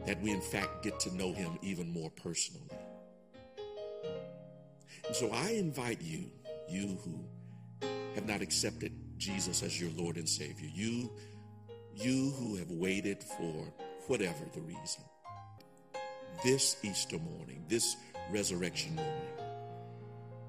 that 0.09 0.23
we, 0.23 0.31
in 0.31 0.41
fact, 0.41 0.83
get 0.83 0.99
to 0.99 1.15
know 1.15 1.35
him 1.35 1.59
even 1.61 1.93
more 1.93 2.11
personally. 2.11 2.71
And 5.07 5.15
so 5.15 5.31
I 5.31 5.51
invite 5.51 6.01
you, 6.01 6.31
you 6.67 6.99
who 7.05 7.23
have 8.15 8.27
not 8.27 8.41
accepted 8.41 8.91
Jesus 9.19 9.63
as 9.63 9.79
your 9.79 9.91
Lord 9.99 10.17
and 10.17 10.27
Savior, 10.27 10.67
you, 10.73 11.13
you 11.95 12.31
who 12.39 12.57
have 12.57 12.71
waited 12.71 13.23
for 13.23 13.71
whatever 14.07 14.47
the 14.55 14.63
reason, 14.63 15.03
this 16.43 16.79
Easter 16.83 17.19
morning, 17.19 17.67
this 17.69 17.95
resurrection 18.31 18.97
morning, 18.97 19.13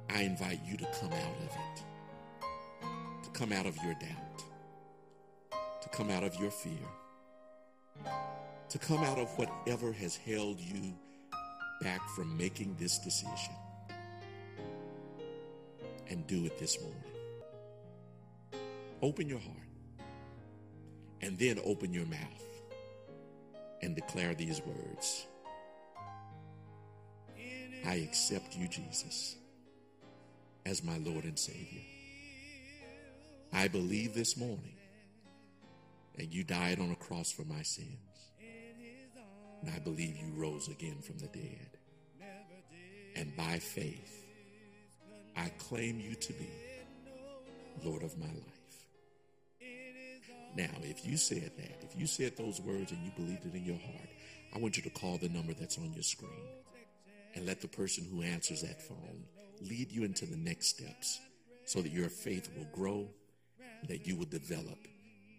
I 0.09 0.21
invite 0.21 0.61
you 0.65 0.77
to 0.77 0.85
come 1.01 1.11
out 1.11 1.37
of 1.37 1.49
it, 1.49 3.23
to 3.25 3.29
come 3.31 3.51
out 3.51 3.65
of 3.65 3.75
your 3.83 3.95
doubt, 3.95 4.43
to 5.81 5.89
come 5.89 6.09
out 6.09 6.23
of 6.23 6.33
your 6.39 6.49
fear, 6.49 6.87
to 8.69 8.77
come 8.77 8.99
out 9.03 9.17
of 9.17 9.29
whatever 9.37 9.91
has 9.91 10.15
held 10.15 10.59
you 10.59 10.93
back 11.81 12.07
from 12.09 12.37
making 12.37 12.75
this 12.79 12.99
decision 12.99 13.53
and 16.09 16.25
do 16.27 16.45
it 16.45 16.57
this 16.59 16.79
morning. 16.81 17.03
Open 19.01 19.27
your 19.27 19.39
heart 19.39 19.55
and 21.21 21.37
then 21.37 21.59
open 21.65 21.93
your 21.93 22.05
mouth 22.05 22.45
and 23.81 23.95
declare 23.95 24.33
these 24.33 24.61
words 24.61 25.25
I 27.85 27.95
accept 27.95 28.55
you, 28.57 28.67
Jesus, 28.67 29.35
as 30.65 30.83
my 30.83 30.97
Lord 30.97 31.23
and 31.23 31.39
Savior. 31.39 31.81
I 33.53 33.67
believe 33.67 34.13
this 34.13 34.37
morning 34.37 34.75
that 36.17 36.31
you 36.31 36.43
died 36.43 36.79
on 36.79 36.91
a 36.91 36.95
cross 36.95 37.31
for 37.31 37.45
my 37.45 37.63
sins. 37.63 38.08
And 39.61 39.71
I 39.75 39.79
believe 39.79 40.17
you 40.17 40.31
rose 40.35 40.67
again 40.67 40.97
from 41.01 41.17
the 41.17 41.27
dead. 41.27 41.69
And 43.15 43.35
by 43.35 43.59
faith, 43.59 44.25
I 45.35 45.49
claim 45.57 45.99
you 45.99 46.15
to 46.15 46.33
be 46.33 46.49
Lord 47.83 48.03
of 48.03 48.17
my 48.17 48.25
life. 48.25 48.59
Now, 50.55 50.69
if 50.81 51.05
you 51.05 51.17
said 51.17 51.51
that, 51.57 51.83
if 51.83 51.95
you 51.97 52.07
said 52.07 52.35
those 52.35 52.59
words 52.59 52.91
and 52.91 53.03
you 53.03 53.11
believed 53.15 53.45
it 53.45 53.55
in 53.55 53.65
your 53.65 53.77
heart, 53.77 54.09
I 54.53 54.57
want 54.57 54.77
you 54.77 54.83
to 54.83 54.89
call 54.89 55.17
the 55.17 55.29
number 55.29 55.53
that's 55.53 55.77
on 55.77 55.93
your 55.93 56.03
screen 56.03 56.31
and 57.35 57.45
let 57.45 57.61
the 57.61 57.67
person 57.67 58.05
who 58.11 58.23
answers 58.23 58.61
that 58.61 58.81
phone 58.81 59.23
lead 59.61 59.91
you 59.91 60.03
into 60.03 60.25
the 60.25 60.37
next 60.37 60.67
steps 60.67 61.19
so 61.65 61.81
that 61.81 61.91
your 61.91 62.09
faith 62.09 62.49
will 62.57 62.67
grow, 62.73 63.07
that 63.87 64.07
you 64.07 64.15
will 64.15 64.25
develop 64.25 64.79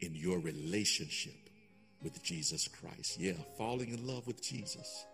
in 0.01 0.15
your 0.15 0.39
relationship 0.39 1.50
with 2.03 2.23
Jesus 2.23 2.69
Christ. 2.69 3.19
Yeah, 3.19 3.33
falling 3.59 3.91
in 3.91 4.07
love 4.07 4.27
with 4.27 4.43
Jesus. 4.43 5.07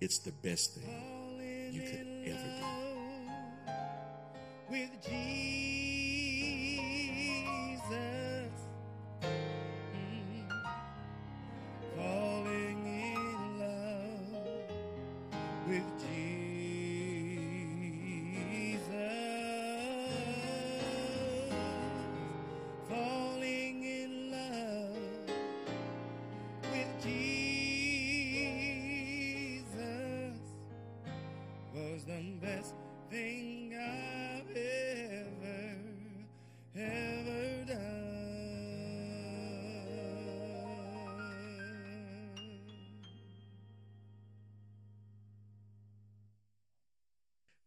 It's 0.00 0.18
the 0.18 0.32
best 0.32 0.74
thing 0.74 1.72
you 1.72 1.80
could 1.82 2.06
ever 2.32 2.50
do. 2.60 2.66
with 4.70 4.90
Jesus. 5.08 6.05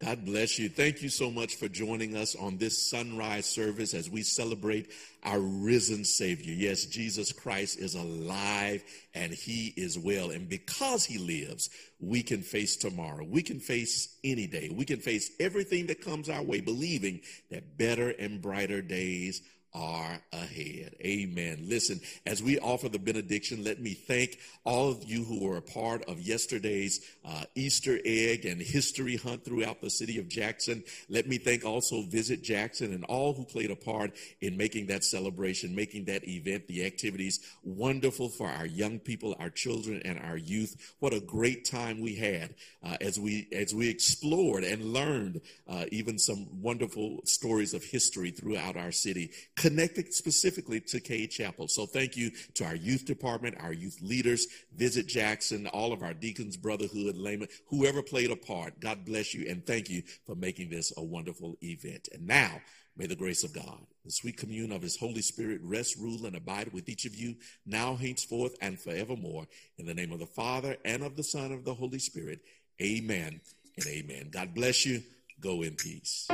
God 0.01 0.23
bless 0.23 0.57
you. 0.57 0.69
Thank 0.69 1.01
you 1.01 1.09
so 1.09 1.29
much 1.29 1.55
for 1.55 1.67
joining 1.67 2.15
us 2.15 2.33
on 2.33 2.57
this 2.57 2.89
sunrise 2.89 3.45
service 3.45 3.93
as 3.93 4.09
we 4.09 4.23
celebrate 4.23 4.91
our 5.23 5.41
risen 5.41 6.05
Savior. 6.05 6.53
Yes, 6.53 6.85
Jesus 6.85 7.33
Christ 7.33 7.77
is 7.79 7.95
alive 7.95 8.81
and 9.13 9.33
he 9.33 9.73
is 9.75 9.99
well. 9.99 10.31
And 10.31 10.47
because 10.47 11.03
he 11.03 11.17
lives, 11.17 11.69
we 11.99 12.23
can 12.23 12.43
face 12.43 12.77
tomorrow. 12.77 13.25
We 13.25 13.43
can 13.43 13.59
face 13.59 14.15
any 14.23 14.47
day. 14.47 14.69
We 14.73 14.85
can 14.85 15.01
face 15.01 15.31
everything 15.37 15.87
that 15.87 15.99
comes 15.99 16.29
our 16.29 16.43
way, 16.43 16.61
believing 16.61 17.19
that 17.51 17.77
better 17.77 18.11
and 18.11 18.41
brighter 18.41 18.81
days 18.81 19.41
are 19.74 20.20
ahead. 20.34 20.95
Amen. 21.01 21.65
Listen, 21.67 21.99
as 22.26 22.41
we 22.41 22.59
offer 22.59 22.89
the 22.89 22.99
benediction, 22.99 23.63
let 23.63 23.80
me 23.80 23.93
thank 23.93 24.39
all 24.63 24.89
of 24.89 25.03
you 25.03 25.24
who 25.24 25.45
were 25.45 25.57
a 25.57 25.61
part 25.61 26.03
of 26.05 26.20
yesterday's 26.20 27.01
uh, 27.24 27.43
Easter 27.55 27.99
egg 28.03 28.45
and 28.45 28.61
history 28.61 29.17
hunt 29.17 29.45
throughout 29.45 29.82
the 29.82 29.89
city 29.89 30.17
of 30.20 30.28
Jackson. 30.28 30.84
Let 31.07 31.28
me 31.28 31.38
thank 31.38 31.65
also 31.65 32.01
Visit 32.03 32.43
Jackson 32.43 32.93
and 32.93 33.03
all 33.05 33.34
who 33.34 33.45
played 33.45 33.72
a 33.72 33.76
part 33.76 34.11
in 34.41 34.57
making 34.57 34.88
that 34.88 35.03
celebration, 35.03 35.76
making 35.76 36.05
that 36.05 36.28
event, 36.28 36.67
the 36.67 36.86
activities 36.86 37.39
wonderful 37.63 38.30
for 38.30 38.47
our 38.47 38.65
young 38.65 38.99
people, 38.99 39.36
our 39.39 39.49
children, 39.49 40.01
and 40.03 40.20
our 40.20 40.38
youth. 40.38 40.95
What 40.99 41.13
a 41.13 41.20
great 41.20 41.65
time 41.65 42.01
we 42.01 42.15
had 42.15 42.55
uh, 42.84 42.97
as 43.01 43.20
we 43.20 43.47
as 43.51 43.74
we 43.74 43.89
explored 43.89 44.63
and 44.63 44.93
learned 44.93 45.41
uh, 45.67 45.86
even 45.91 46.17
some 46.17 46.61
wonderful 46.61 47.22
stories 47.26 47.74
of 47.74 47.84
history 47.84 48.32
throughout 48.32 48.76
our 48.76 48.91
city 48.91 49.32
connected 49.60 50.14
specifically 50.14 50.80
to 50.80 51.01
Cade 51.01 51.32
Chapel. 51.32 51.68
So 51.68 51.86
thank 51.86 52.16
you 52.16 52.32
to 52.55 52.66
our 52.66 52.76
youth 52.76 53.05
department, 53.05 53.57
our 53.60 53.74
youth 53.74 53.99
leaders, 54.01 54.47
Visit 54.76 55.05
Jackson, 55.07 55.68
all 55.68 55.91
of 55.91 56.01
our 56.01 56.14
deacons, 56.14 56.55
brotherhood, 56.55 57.18
laymen, 57.18 57.49
whoever 57.68 58.01
played 58.01 58.32
a 58.32 58.38
part. 58.38 58.80
God 58.80 59.03
bless 59.05 59.34
you 59.34 59.49
and 59.49 59.66
thank 59.66 59.89
you 59.89 60.03
for 60.26 60.36
making 60.36 60.70
this 60.70 60.93
a 60.95 61.03
wonderful 61.03 61.57
event. 61.62 62.07
And 62.14 62.26
now, 62.26 62.62
may 62.95 63.05
the 63.05 63.18
grace 63.18 63.43
of 63.43 63.53
God, 63.53 63.86
the 64.05 64.12
sweet 64.12 64.38
commune 64.38 64.72
of 64.72 64.82
his 64.82 64.95
Holy 64.95 65.22
Spirit 65.22 65.60
rest, 65.62 65.97
rule, 65.97 66.26
and 66.26 66.38
abide 66.38 66.72
with 66.72 66.88
each 66.88 67.03
of 67.03 67.14
you 67.14 67.36
now, 67.66 67.95
henceforth, 67.95 68.55
and 68.62 68.80
forevermore. 68.80 69.45
In 69.78 69.86
the 69.86 69.93
name 69.93 70.14
of 70.14 70.20
the 70.20 70.26
Father 70.26 70.78
and 70.86 71.03
of 71.03 71.18
the 71.18 71.24
Son 71.24 71.45
and 71.45 71.55
of 71.55 71.66
the 71.66 71.74
Holy 71.74 71.99
Spirit. 71.99 72.39
Amen 72.82 73.41
and 73.76 73.88
amen. 73.88 74.30
God 74.32 74.53
bless 74.53 74.86
you. 74.86 75.03
Go 75.41 75.64
in 75.64 75.76
peace. 75.76 76.30